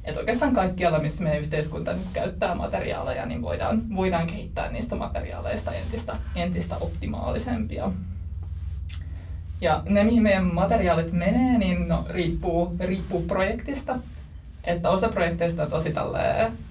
että 0.03 0.19
oikeastaan 0.19 0.53
kaikkialla, 0.53 0.99
missä 0.99 1.23
meidän 1.23 1.41
yhteiskunta 1.41 1.93
nyt 1.93 2.07
käyttää 2.13 2.55
materiaaleja, 2.55 3.25
niin 3.25 3.41
voidaan, 3.41 3.95
voidaan 3.95 4.27
kehittää 4.27 4.71
niistä 4.71 4.95
materiaaleista 4.95 5.71
entistä, 5.71 6.15
entistä 6.35 6.77
optimaalisempia. 6.77 7.91
Ja 9.61 9.83
ne, 9.89 10.03
mihin 10.03 10.23
meidän 10.23 10.53
materiaalit 10.53 11.11
menee, 11.11 11.57
niin 11.57 11.87
no, 11.87 12.05
riippuu, 12.09 12.75
riippuu 12.79 13.21
projektista. 13.21 13.99
Että 14.63 14.89
osa 14.89 15.09
projekteista 15.09 15.63
on 15.63 15.71
tosi 15.71 15.93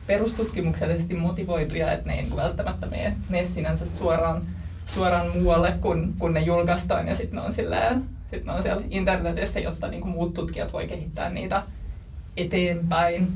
perustutkimuksellisesti 0.06 1.14
motivoituja, 1.14 1.92
että 1.92 2.08
ne 2.08 2.18
ei 2.18 2.26
välttämättä 2.36 2.86
mene, 2.86 3.12
mene 3.28 3.46
sinänsä 3.46 3.86
suoraan, 3.86 4.42
suoraan 4.86 5.38
muualle, 5.38 5.74
kun, 5.80 6.14
kun 6.18 6.34
ne 6.34 6.40
julkaistaan. 6.40 7.08
Ja 7.08 7.14
sitten 7.14 7.36
ne 7.36 7.42
on, 7.42 7.52
silleen, 7.52 8.04
sit 8.30 8.44
ne 8.44 8.52
on 8.52 8.62
siellä 8.62 8.82
internetissä, 8.90 9.60
jotta 9.60 9.88
niin 9.88 10.00
kuin 10.00 10.12
muut 10.12 10.34
tutkijat 10.34 10.72
voi 10.72 10.86
kehittää 10.86 11.30
niitä 11.30 11.62
eteenpäin. 12.36 13.28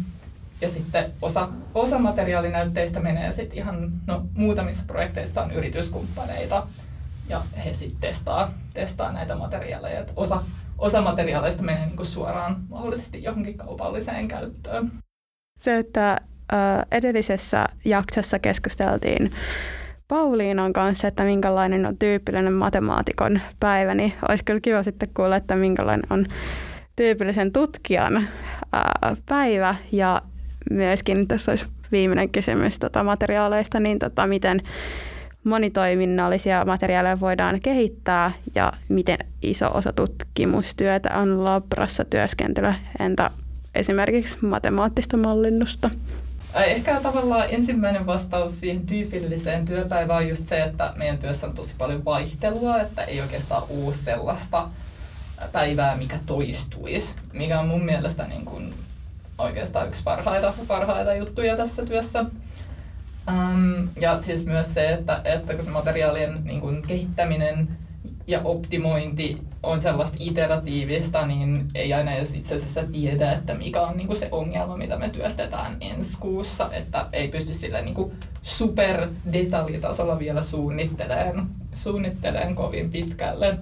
Ja 0.61 0.71
sitten 0.71 1.13
osa, 1.23 1.49
osa 1.75 1.99
materiaalinäytteistä 1.99 3.01
menee 3.01 3.33
sitten 3.33 3.59
ihan, 3.59 3.93
no 4.07 4.27
muutamissa 4.35 4.85
projekteissa 4.87 5.43
on 5.43 5.53
yrityskumppaneita, 5.53 6.67
ja 7.29 7.41
he 7.65 7.73
sitten 7.73 8.01
testaa, 8.01 8.55
testaa 8.75 9.13
näitä 9.13 9.37
materiaaleja. 9.37 10.01
Et 10.01 10.13
osa, 10.17 10.43
osa 10.79 11.03
materiaaleista 11.03 11.63
menee 11.63 11.87
niinku 11.87 12.05
suoraan 12.05 12.57
mahdollisesti 12.69 13.23
johonkin 13.23 13.59
kaupalliseen 13.59 14.29
käyttöön. 14.29 14.93
Se, 15.59 15.79
että 15.79 16.17
edellisessä 16.91 17.67
jaksossa 17.85 18.39
keskusteltiin 18.39 19.31
Pauliinan 20.09 20.73
kanssa, 20.73 21.09
että 21.09 21.25
minkälainen 21.25 21.87
on 21.87 21.99
tyypillinen 21.99 22.53
matemaatikon 22.53 23.41
päivä, 23.61 23.95
niin 23.95 24.13
olisi 24.29 24.45
kyllä 24.45 24.61
kiva 24.61 24.83
sitten 24.83 25.09
kuulla, 25.15 25.37
että 25.37 25.57
minkälainen 25.57 26.13
on 26.13 26.27
tyypillisen 26.97 27.53
tutkijan 27.53 28.29
päivä 29.29 29.75
ja 29.93 30.23
myöskin 30.71 31.29
tässä 31.29 31.53
olisi 31.53 31.67
viimeinen 31.93 32.31
kysymys 32.31 32.79
tota 32.79 33.05
materiaaleista, 33.05 33.81
niin 33.81 33.99
tota, 33.99 34.27
miten 34.27 34.63
monitoiminnallisia 35.45 36.65
materiaaleja 36.65 37.21
voidaan 37.21 37.61
kehittää 37.61 38.33
ja 38.55 38.73
miten 38.89 39.19
iso 39.43 39.71
osa 39.75 39.93
tutkimustyötä 39.93 41.09
on 41.15 41.45
labrassa 41.45 42.05
työskentelyä, 42.05 42.75
entä 42.99 43.31
esimerkiksi 43.75 44.39
matemaattista 44.41 45.17
mallinnusta? 45.17 45.91
Ehkä 46.55 47.01
tavallaan 47.01 47.47
ensimmäinen 47.51 48.07
vastaus 48.07 48.61
siihen 48.61 48.87
tyypilliseen 48.87 49.65
työpäivään 49.65 50.23
on 50.23 50.29
just 50.29 50.49
se, 50.49 50.63
että 50.63 50.93
meidän 50.97 51.19
työssä 51.19 51.47
on 51.47 51.55
tosi 51.55 51.75
paljon 51.79 52.05
vaihtelua, 52.05 52.81
että 52.81 53.05
ei 53.05 53.21
oikeastaan 53.21 53.63
ole 53.71 53.95
sellaista 53.95 54.69
päivää, 55.53 55.97
mikä 55.97 56.19
toistuisi, 56.27 57.15
mikä 57.33 57.61
on 57.61 57.69
mun 57.69 57.85
mielestä 57.85 58.27
niin 58.27 58.45
kuin 58.45 58.75
oikeastaan 59.39 59.89
yksi 59.89 60.03
parhaita, 60.05 60.55
parhaita 60.67 61.15
juttuja 61.15 61.57
tässä 61.57 61.87
työssä. 61.87 62.25
Um, 63.29 63.89
ja 64.01 64.23
siis 64.23 64.47
myös 64.47 64.75
se, 64.75 64.89
että, 64.89 65.21
että 65.25 65.55
kun 65.55 65.65
se 65.65 65.71
materiaalien 65.71 66.35
niin 66.45 66.61
kuin, 66.61 66.83
kehittäminen 66.83 67.69
ja 68.27 68.41
optimointi 68.45 69.39
on 69.63 69.83
sellaista 69.83 70.17
iteratiivista, 70.21 71.27
niin 71.27 71.69
ei 71.75 71.93
aina 71.93 72.13
edes 72.13 72.35
itse 72.35 72.55
asiassa 72.55 72.83
tiedä, 72.93 73.33
että 73.33 73.55
mikä 73.55 73.81
on 73.81 73.97
niin 73.97 74.07
kuin 74.07 74.17
se 74.17 74.29
ongelma, 74.33 74.77
mitä 74.77 74.99
me 74.99 75.09
työstetään 75.09 75.73
ensi 75.81 76.19
kuussa, 76.21 76.71
että 76.73 77.07
ei 77.13 77.29
pysty 77.29 77.55
sille 77.55 77.83
niin 77.83 77.95
kuin 77.95 78.13
super 78.43 79.09
detaljitasolla 79.33 80.19
vielä 80.19 80.43
suunnittelemaan, 80.43 81.49
suunnittelemaan 81.75 82.55
kovin 82.55 82.91
pitkälle. 82.91 83.59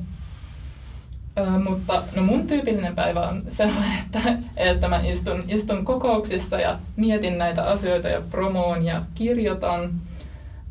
Ö, 1.38 1.50
mutta 1.70 2.02
no 2.16 2.22
mun 2.22 2.46
tyypillinen 2.46 2.94
päivä 2.94 3.20
on 3.20 3.42
sellainen, 3.48 3.98
että, 4.06 4.20
että 4.56 4.88
mä 4.88 5.00
istun, 5.04 5.44
istun 5.48 5.84
kokouksissa 5.84 6.60
ja 6.60 6.78
mietin 6.96 7.38
näitä 7.38 7.64
asioita 7.64 8.08
ja 8.08 8.22
promoon 8.30 8.84
ja 8.84 9.02
kirjoitan. 9.14 9.90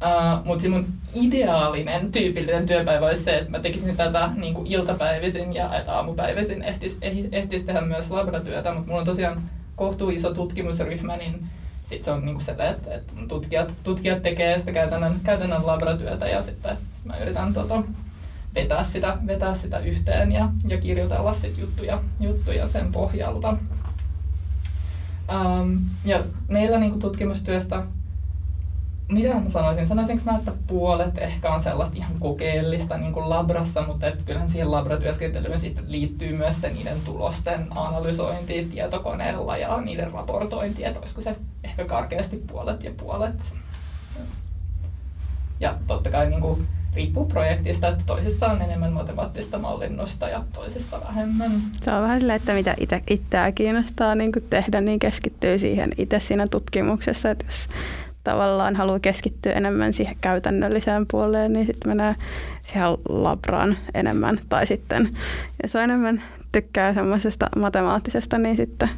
Uh, 0.03 0.45
mutta 0.45 0.69
mun 0.69 0.87
ideaalinen 1.15 2.11
tyypillinen 2.11 2.65
työpäivä 2.65 3.05
olisi 3.05 3.23
se, 3.23 3.37
että 3.37 3.51
mä 3.51 3.59
tekisin 3.59 3.97
tätä 3.97 4.29
niin 4.35 4.53
kuin 4.53 4.67
iltapäivisin 4.67 5.53
ja 5.55 5.69
aamupäivisin 5.87 6.63
ehtis, 6.63 6.97
ehtis 7.31 7.63
tehdä 7.63 7.81
myös 7.81 8.11
labratyötä, 8.11 8.73
mutta 8.73 8.87
mulla 8.87 8.99
on 8.99 9.05
tosiaan 9.05 9.41
kohtuu 9.75 10.09
iso 10.09 10.33
tutkimusryhmä, 10.33 11.17
niin 11.17 11.43
sitten 11.85 12.03
se 12.03 12.11
on 12.11 12.25
niin 12.25 12.35
kuin 12.35 12.45
se, 12.45 12.51
että, 12.51 12.93
että 12.93 13.13
tutkijat, 13.27 13.73
tutkijat 13.83 14.21
tekee 14.21 14.59
sitä 14.59 14.71
käytännön, 14.71 15.19
käytännön 15.23 15.67
labratyötä 15.67 16.27
ja 16.27 16.41
sitten 16.41 16.77
sit 16.95 17.05
mä 17.05 17.17
yritän 17.17 17.53
tota, 17.53 17.83
vetää 18.55 18.83
sitä, 18.83 19.17
vetää 19.27 19.55
sitä 19.55 19.79
yhteen 19.79 20.31
ja, 20.31 20.49
ja 20.67 20.77
kirjoitella 20.77 21.33
sit 21.33 21.57
juttuja, 21.57 22.03
juttuja 22.19 22.67
sen 22.67 22.91
pohjalta. 22.91 23.57
Um, 25.31 25.79
ja 26.05 26.23
meillä 26.47 26.79
niin 26.79 26.91
kuin 26.91 27.01
tutkimustyöstä, 27.01 27.83
mitä 29.11 29.33
mä 29.33 29.49
sanoisin, 29.49 29.87
sanoisinko 29.87 30.23
mä, 30.25 30.37
että 30.37 30.51
puolet 30.67 31.17
ehkä 31.17 31.53
on 31.53 31.63
sellaista 31.63 31.97
ihan 31.97 32.19
kokeellista 32.19 32.97
niin 32.97 33.13
kuin 33.13 33.29
labrassa, 33.29 33.81
mutta 33.87 34.07
et 34.07 34.23
kyllähän 34.23 34.49
siihen 34.49 34.71
labratyöskentelyyn 34.71 35.59
sit 35.59 35.83
liittyy 35.87 36.37
myös 36.37 36.61
se 36.61 36.69
niiden 36.69 37.01
tulosten 37.05 37.67
analysointi 37.77 38.67
tietokoneella 38.71 39.57
ja 39.57 39.81
niiden 39.81 40.11
raportointi, 40.11 40.85
että 40.85 40.99
olisiko 40.99 41.21
se 41.21 41.35
ehkä 41.63 41.85
karkeasti 41.85 42.37
puolet 42.47 42.83
ja 42.83 42.91
puolet. 42.97 43.53
Ja 45.59 45.75
totta 45.87 46.09
kai 46.11 46.29
niin 46.29 46.41
kuin, 46.41 46.67
riippuu 46.93 47.25
projektista, 47.25 47.87
että 47.87 48.03
toisissa 48.05 48.47
on 48.47 48.61
enemmän 48.61 48.93
matemaattista 48.93 49.59
mallinnusta 49.59 50.29
ja 50.29 50.43
toisissa 50.53 51.01
vähemmän. 51.07 51.51
Se 51.81 51.91
on 51.91 52.03
vähän 52.03 52.19
silleen, 52.19 52.35
että 52.35 52.53
mitä 52.53 52.75
itse, 52.79 53.01
itseä 53.09 53.51
kiinnostaa 53.51 54.15
niin 54.15 54.31
tehdä, 54.49 54.81
niin 54.81 54.99
keskittyy 54.99 55.57
siihen 55.57 55.91
itse 55.97 56.19
siinä 56.19 56.47
tutkimuksessa, 56.47 57.31
että 57.31 57.45
jos 57.45 57.67
tavallaan 58.23 58.75
haluaa 58.75 58.99
keskittyä 58.99 59.53
enemmän 59.53 59.93
siihen 59.93 60.17
käytännölliseen 60.21 61.05
puoleen, 61.11 61.53
niin 61.53 61.65
sitten 61.65 61.91
menee 61.91 62.15
siihen 62.63 62.89
labraan 63.09 63.77
enemmän. 63.93 64.39
Tai 64.49 64.67
sitten, 64.67 65.09
jos 65.63 65.75
enemmän 65.75 66.23
tykkää 66.51 66.93
semmoisesta 66.93 67.49
matemaattisesta, 67.55 68.37
niin 68.37 68.57
sitten 68.57 68.89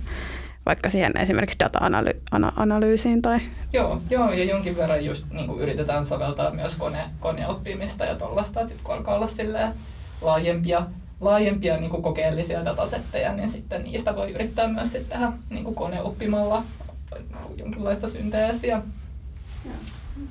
vaikka 0.66 0.90
siihen 0.90 1.18
esimerkiksi 1.18 1.60
data-analyysiin 1.60 3.22
tai... 3.22 3.40
Joo, 3.74 4.02
joo 4.10 4.32
ja 4.32 4.44
jonkin 4.44 4.78
verran 4.78 5.06
just 5.06 5.26
niin 5.32 5.48
kuin 5.48 5.60
yritetään 5.60 6.06
soveltaa 6.06 6.52
myös 6.52 6.76
kone, 6.76 7.00
koneoppimista 7.20 8.06
ja 8.06 8.16
tuollaista, 8.16 8.60
sitten 8.60 8.84
kun 8.84 8.96
alkaa 8.96 9.16
olla 9.16 9.74
laajempia, 10.22 10.86
laajempia 11.22 11.78
niin 11.78 11.90
kuin 11.90 12.04
kokeellisia 12.04 12.66
datasetteja, 12.66 13.34
niin 13.34 13.50
sitten 13.50 13.84
niistä 13.84 14.16
voi 14.16 14.32
yrittää 14.32 14.68
myös 14.68 14.92
sitten 14.92 15.20
tehdä 15.20 15.32
niin 15.50 15.64
kuin 15.64 15.76
koneoppimalla 15.76 16.64
jonkinlaista 17.58 18.10
synteesiä. 18.10 18.82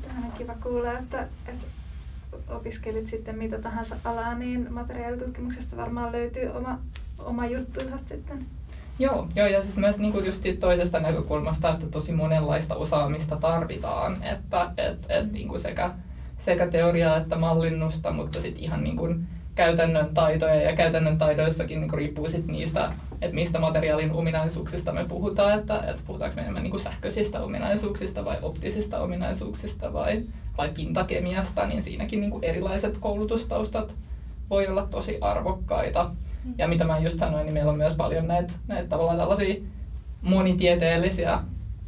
Tähän 0.03 0.25
on 0.25 0.33
kiva 0.39 0.55
kuulla, 0.63 0.99
että, 0.99 1.29
että 1.47 1.67
opiskelit 2.49 3.09
sitten 3.09 3.39
mitä 3.39 3.59
tahansa 3.59 3.97
alaa, 4.05 4.35
niin 4.35 4.73
materiaalitutkimuksesta 4.73 5.77
varmaan 5.77 6.13
löytyy 6.13 6.49
oma, 6.49 6.79
oma 7.19 7.47
juttunsa 7.47 7.99
sitten. 7.99 8.47
Joo, 8.99 9.29
joo 9.35 9.47
ja 9.47 9.63
siis 9.63 9.77
myös 9.77 9.99
niin 9.99 10.13
kuin 10.13 10.27
just 10.27 10.43
toisesta 10.61 11.01
näkökulmasta, 11.01 11.71
että 11.71 11.87
tosi 11.87 12.13
monenlaista 12.13 12.75
osaamista 12.75 13.37
tarvitaan, 13.37 14.23
että 14.23 14.71
et, 14.77 15.07
et, 15.09 15.33
niin 15.33 15.49
kuin 15.49 15.61
sekä, 15.61 15.91
sekä 16.39 16.67
teoriaa 16.67 17.17
että 17.17 17.37
mallinnusta, 17.37 18.13
mutta 18.13 18.41
sitten 18.41 18.65
ihan 18.65 18.85
niin 18.85 18.97
kuin 18.97 19.27
käytännön 19.55 20.15
taitoja 20.15 20.55
ja 20.55 20.77
käytännön 20.77 21.19
taidoissakin 21.19 21.81
niin 21.81 21.91
kuin 21.91 21.99
riippuu 21.99 22.29
sit 22.29 22.47
niistä, 22.47 22.93
että 23.23 23.35
mistä 23.35 23.59
materiaalin 23.59 24.13
ominaisuuksista 24.13 24.93
me 24.93 25.05
puhutaan, 25.05 25.59
että, 25.59 25.79
että 25.79 26.03
puhutaanko 26.07 26.37
me 26.37 26.43
enemmän 26.43 26.63
niin 26.63 26.71
kuin 26.71 26.81
sähköisistä 26.81 27.41
ominaisuuksista 27.41 28.25
vai 28.25 28.37
optisista 28.43 29.01
ominaisuuksista 29.01 29.93
vai, 29.93 30.23
vai 30.59 30.69
pintakemiasta, 30.69 31.67
niin 31.67 31.83
siinäkin 31.83 32.21
niin 32.21 32.31
kuin 32.31 32.45
erilaiset 32.45 32.99
koulutustaustat 32.99 33.95
voi 34.51 34.67
olla 34.67 34.87
tosi 34.87 35.19
arvokkaita. 35.21 36.11
Ja 36.59 36.69
mitä 36.69 36.85
mä 36.85 36.99
just 36.99 37.19
sanoin, 37.19 37.45
niin 37.45 37.55
meillä 37.55 37.73
on 37.73 37.79
myös 37.79 37.95
paljon 37.95 38.29
näitä, 38.29 38.53
näitä 38.69 38.89
tavallaan 38.89 39.19
tällaisia 39.19 39.55
monitieteellisiä 40.23 41.41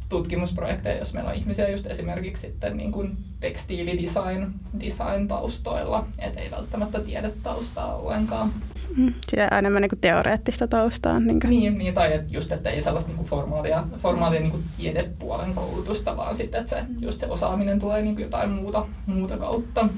tutkimusprojekteja, 0.09 0.97
jos 0.97 1.13
meillä 1.13 1.29
on 1.29 1.35
ihmisiä 1.35 1.69
just 1.69 1.85
esimerkiksi 1.85 2.41
sitten 2.41 2.77
niin 2.77 2.91
kuin 2.91 3.17
tekstiilidesign 3.39 4.53
design 4.79 5.27
taustoilla, 5.27 6.07
et 6.19 6.37
ei 6.37 6.51
välttämättä 6.51 6.99
tiedetaustaa 6.99 7.95
ollenkaan. 7.95 8.51
Mm, 8.97 9.13
sitä 9.29 9.47
enemmän 9.47 9.81
niin 9.81 9.89
kuin 9.89 9.99
teoreettista 9.99 10.67
taustaa. 10.67 11.19
Niin, 11.19 11.39
kuin. 11.39 11.49
niin, 11.49 11.77
niin 11.77 11.93
tai 11.93 12.13
et 12.13 12.31
just, 12.31 12.51
että 12.51 12.69
ei 12.69 12.81
sellaista 12.81 13.09
niin 13.09 13.17
kuin 13.17 13.27
formaalia, 13.27 13.83
formaalia 13.97 14.39
niin 14.39 14.51
kuin 14.51 14.63
tiedepuolen 14.77 15.53
koulutusta, 15.53 16.17
vaan 16.17 16.35
sitten, 16.35 16.61
että 16.61 16.69
se, 16.69 16.83
just 16.99 17.19
se 17.19 17.27
osaaminen 17.27 17.79
tulee 17.79 18.01
niin 18.01 18.15
kuin 18.15 18.23
jotain 18.23 18.49
muuta, 18.49 18.85
muuta 19.05 19.37
kautta 19.37 19.89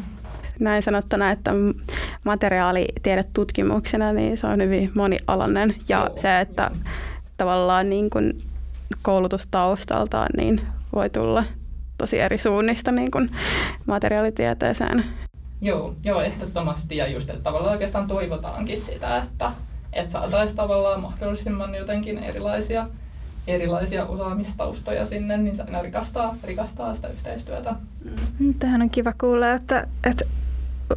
näin 0.59 0.83
sanottuna, 0.83 1.31
että 1.31 1.51
materiaalitiedetutkimuksena 2.23 4.13
niin 4.13 4.37
se 4.37 4.47
on 4.47 4.61
hyvin 4.61 4.91
monialainen 4.95 5.75
ja 5.89 5.97
Joo. 5.97 6.17
se, 6.17 6.39
että 6.39 6.71
tavallaan 7.37 7.89
niin 7.89 8.09
kuin 8.09 8.41
koulutustaustaltaan 9.01 10.29
niin 10.37 10.61
voi 10.95 11.09
tulla 11.09 11.43
tosi 11.97 12.19
eri 12.19 12.37
suunnista 12.37 12.91
niin 12.91 13.11
kuin 13.11 13.31
materiaalitieteeseen. 13.85 15.03
Joo, 15.61 15.95
joo, 16.03 16.21
ehdottomasti 16.21 16.97
ja 16.97 17.07
just, 17.07 17.29
että 17.29 17.43
tavallaan 17.43 17.71
oikeastaan 17.71 18.07
toivotaankin 18.07 18.81
sitä, 18.81 19.17
että, 19.17 19.51
että 19.93 20.11
saataisiin 20.11 20.57
tavallaan 20.57 21.01
mahdollisimman 21.01 21.75
jotenkin 21.75 22.17
erilaisia, 22.17 22.87
erilaisia 23.47 24.05
osaamistaustoja 24.05 25.05
sinne, 25.05 25.37
niin 25.37 25.55
se 25.55 25.63
aina 25.63 25.81
rikastaa, 25.81 26.35
rikastaa 26.43 26.95
sitä 26.95 27.07
yhteistyötä. 27.07 27.75
Mm. 28.39 28.53
Tähän 28.53 28.81
on 28.81 28.89
kiva 28.89 29.13
kuulla, 29.21 29.51
että, 29.53 29.87
että 30.03 30.25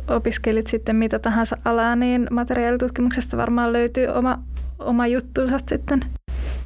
opiskelit 0.09 0.67
sitten 0.67 0.97
mitä 0.97 1.19
tahansa 1.19 1.57
alaa, 1.65 1.97
niin 1.97 2.27
materiaalitutkimuksesta 2.31 3.37
varmaan 3.37 3.73
löytyy 3.73 4.07
oma, 4.07 4.39
oma 4.79 5.07
juttunsa 5.07 5.59
sitten. 5.67 6.05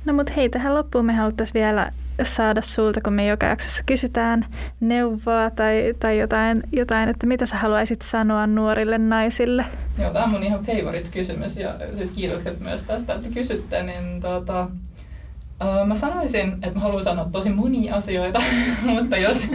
No 0.04 0.12
mutta 0.12 0.32
hei, 0.37 0.48
tähän 0.48 0.74
loppuun 0.74 1.04
me 1.04 1.12
haluttaisiin 1.12 1.54
vielä 1.54 1.90
saada 2.22 2.62
sulta, 2.62 3.00
kun 3.00 3.12
me 3.12 3.26
joka 3.26 3.46
jaksossa 3.46 3.82
kysytään 3.87 4.46
neuvoa 4.80 5.50
tai, 5.50 5.94
tai 6.00 6.18
jotain, 6.18 6.62
jotain, 6.72 7.08
että 7.08 7.26
mitä 7.26 7.46
sä 7.46 7.56
haluaisit 7.56 8.02
sanoa 8.02 8.46
nuorille 8.46 8.98
naisille? 8.98 9.64
Joo, 9.98 10.10
tämä 10.10 10.24
on 10.24 10.30
mun 10.30 10.42
ihan 10.42 10.64
favorite 10.64 11.08
kysymys 11.10 11.56
ja 11.56 11.74
siis 11.96 12.10
kiitokset 12.10 12.60
myös 12.60 12.82
tästä, 12.82 13.14
että 13.14 13.28
kysytte. 13.34 13.82
Niin 13.82 14.20
tota, 14.20 14.64
uh, 14.64 15.87
mä 15.87 15.94
sanoisin, 15.94 16.52
että 16.52 16.74
mä 16.74 16.80
haluan 16.80 17.04
sanoa 17.04 17.28
tosi 17.32 17.50
monia 17.50 17.94
asioita, 17.94 18.42
mutta 18.94 19.16
jos, 19.16 19.46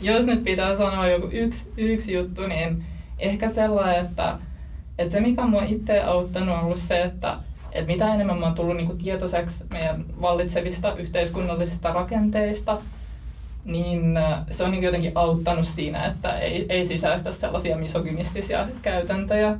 jos 0.00 0.26
nyt 0.26 0.44
pitää 0.44 0.76
sanoa 0.76 1.08
joku 1.08 1.28
yksi, 1.32 1.72
yksi 1.76 2.14
juttu, 2.14 2.46
niin 2.46 2.84
ehkä 3.18 3.50
sellainen, 3.50 4.06
että, 4.06 4.38
että 4.98 5.12
se 5.12 5.20
mikä 5.20 5.46
mua 5.46 5.62
itse 5.62 6.02
auttanut 6.02 6.54
on 6.54 6.64
ollut 6.64 6.78
se, 6.78 7.02
että, 7.02 7.36
että 7.72 7.92
mitä 7.92 8.14
enemmän 8.14 8.38
mä 8.38 8.46
oon 8.46 8.54
tullut 8.54 8.76
niin 8.76 8.86
kuin 8.86 8.98
tietoiseksi 8.98 9.64
meidän 9.70 10.04
vallitsevista 10.20 10.96
yhteiskunnallisista 10.96 11.92
rakenteista, 11.92 12.78
niin 13.64 14.16
äh, 14.16 14.44
se 14.50 14.64
on 14.64 14.70
niin 14.70 14.82
jotenkin 14.82 15.12
auttanut 15.14 15.66
siinä, 15.66 16.06
että 16.06 16.38
ei, 16.38 16.66
ei 16.68 16.86
sisäistä 16.86 17.32
sellaisia 17.32 17.76
misogynistisia 17.76 18.68
käytäntöjä. 18.82 19.56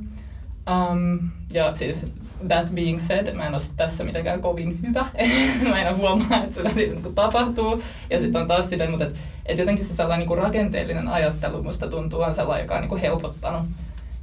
Um, 0.69 1.29
ja 1.53 1.75
siis 1.75 2.05
that 2.47 2.69
being 2.75 2.99
said, 2.99 3.33
mä 3.33 3.47
en 3.47 3.53
ole 3.53 3.61
tässä 3.77 4.03
mitenkään 4.03 4.41
kovin 4.41 4.79
hyvä. 4.87 5.05
mä 5.69 5.81
en 5.81 5.97
huomaa, 5.97 6.43
että 6.43 6.55
se 6.55 6.63
niin 6.75 7.13
tapahtuu. 7.15 7.83
Ja 8.09 8.19
sitten 8.19 8.41
on 8.41 8.47
taas 8.47 8.69
sitä, 8.69 8.89
mutta 8.89 9.05
et, 9.05 9.15
et 9.45 9.57
jotenkin 9.57 9.85
se 9.85 9.95
sellainen 9.95 10.27
niin 10.27 10.37
rakenteellinen 10.37 11.07
ajattelu 11.07 11.63
musta 11.63 11.87
tuntuu 11.87 12.21
on 12.21 12.33
sellainen, 12.33 12.63
joka 12.63 12.75
on 12.75 12.81
niin 12.81 12.97
helpottanut, 12.97 13.63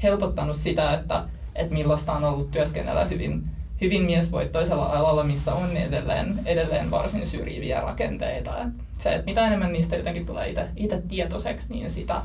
helpottanut 0.03 0.57
sitä, 0.57 0.95
että, 0.95 1.25
että 1.55 1.75
millaista 1.75 2.13
on 2.13 2.25
ollut 2.25 2.51
työskennellä 2.51 3.05
hyvin, 3.05 3.45
hyvin 3.81 4.03
miesvoittoisella 4.03 4.87
alalla, 4.87 5.25
missä 5.25 5.55
on 5.55 5.77
edelleen, 5.77 6.39
edelleen 6.47 6.91
varsin 6.91 7.27
syrjiviä 7.27 7.81
rakenteita. 7.81 8.59
Et 8.59 8.73
se, 8.99 9.15
että 9.15 9.25
mitä 9.25 9.47
enemmän 9.47 9.73
niistä 9.73 9.97
jotenkin 9.97 10.27
tulee 10.27 10.55
itse 10.77 11.03
tietoiseksi, 11.09 11.67
niin 11.69 11.91
sitä, 11.91 12.23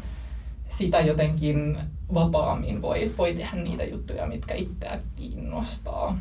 sitä 0.72 1.00
jotenkin 1.00 1.78
vapaammin 2.14 2.82
voi, 2.82 3.12
voi 3.18 3.34
tehdä 3.34 3.58
niitä 3.64 3.84
juttuja, 3.84 4.28
mitkä 4.28 4.54
itseä 4.54 5.00
kiinnostaa. 5.16 6.18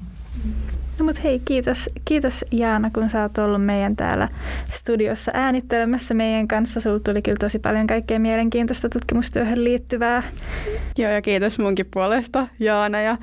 No 0.98 1.04
mutta 1.04 1.20
hei, 1.20 1.42
kiitos, 1.44 1.90
kiitos 2.04 2.44
Jaana, 2.50 2.90
kun 2.90 3.10
sä 3.10 3.22
oot 3.22 3.38
ollut 3.38 3.64
meidän 3.64 3.96
täällä 3.96 4.28
studiossa 4.72 5.32
äänittelemässä 5.34 6.14
meidän 6.14 6.48
kanssa. 6.48 6.80
Sulta 6.80 7.10
tuli 7.10 7.22
kyllä 7.22 7.36
tosi 7.40 7.58
paljon 7.58 7.86
kaikkea 7.86 8.18
mielenkiintoista 8.18 8.88
tutkimustyöhön 8.88 9.64
liittyvää. 9.64 10.22
Joo, 10.98 11.10
ja 11.10 11.22
kiitos 11.22 11.58
munkin 11.58 11.86
puolesta 11.90 12.48
Jaana. 12.58 13.00
Ja 13.00 13.16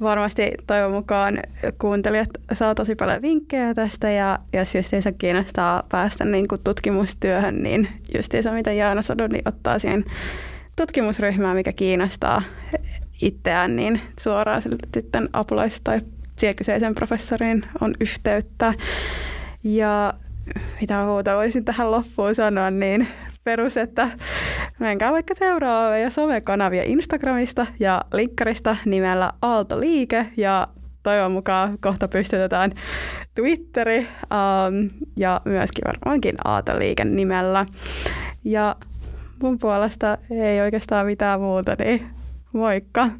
varmasti 0.00 0.50
toivon 0.66 0.92
mukaan 0.92 1.38
kuuntelijat 1.78 2.28
saa 2.52 2.74
tosi 2.74 2.94
paljon 2.94 3.22
vinkkejä 3.22 3.74
tästä. 3.74 4.10
Ja 4.10 4.38
jos 4.52 4.74
justiinsa 4.74 5.12
kiinnostaa 5.12 5.82
päästä 5.88 6.24
niin 6.24 6.48
kuin 6.48 6.60
tutkimustyöhön, 6.64 7.62
niin 7.62 7.88
justiinsa 8.16 8.52
mitä 8.52 8.72
Jaana 8.72 9.02
sanoi, 9.02 9.28
niin 9.28 9.48
ottaa 9.48 9.78
siihen 9.78 10.04
tutkimusryhmää, 10.76 11.54
mikä 11.54 11.72
kiinnostaa 11.72 12.42
itseään, 13.22 13.76
niin 13.76 14.00
suoraan 14.20 14.62
sitten 14.94 15.28
apulaista 15.32 15.80
tai 15.84 16.00
siihen 16.36 16.56
kyseisen 16.56 16.94
professoriin 16.94 17.64
on 17.80 17.94
yhteyttä. 18.00 18.74
Ja 19.64 20.14
mitä 20.80 21.04
muuta 21.04 21.36
voisin 21.36 21.64
tähän 21.64 21.90
loppuun 21.90 22.34
sanoa, 22.34 22.70
niin 22.70 23.08
perus, 23.44 23.76
että 23.76 24.08
menkää 24.78 25.12
vaikka 25.12 25.34
seuraavia 25.34 25.98
ja 25.98 26.10
somekanavia 26.10 26.82
Instagramista 26.82 27.66
ja 27.80 28.00
linkkarista 28.12 28.76
nimellä 28.84 29.32
Aalto 29.42 29.80
Liike 29.80 30.26
ja 30.36 30.68
toivon 31.02 31.32
mukaan 31.32 31.78
kohta 31.80 32.08
pystytetään 32.08 32.72
Twitteri 33.34 33.98
um, 33.98 34.90
ja 35.18 35.40
myöskin 35.44 35.84
varmaankin 35.86 36.34
Aalto-liike 36.44 37.04
nimellä. 37.04 37.66
Ja 38.44 38.76
mun 39.42 39.58
puolesta 39.58 40.18
ei 40.30 40.60
oikeastaan 40.60 41.06
mitään 41.06 41.40
muuta, 41.40 41.76
niin 41.78 42.06
moikka! 42.52 43.10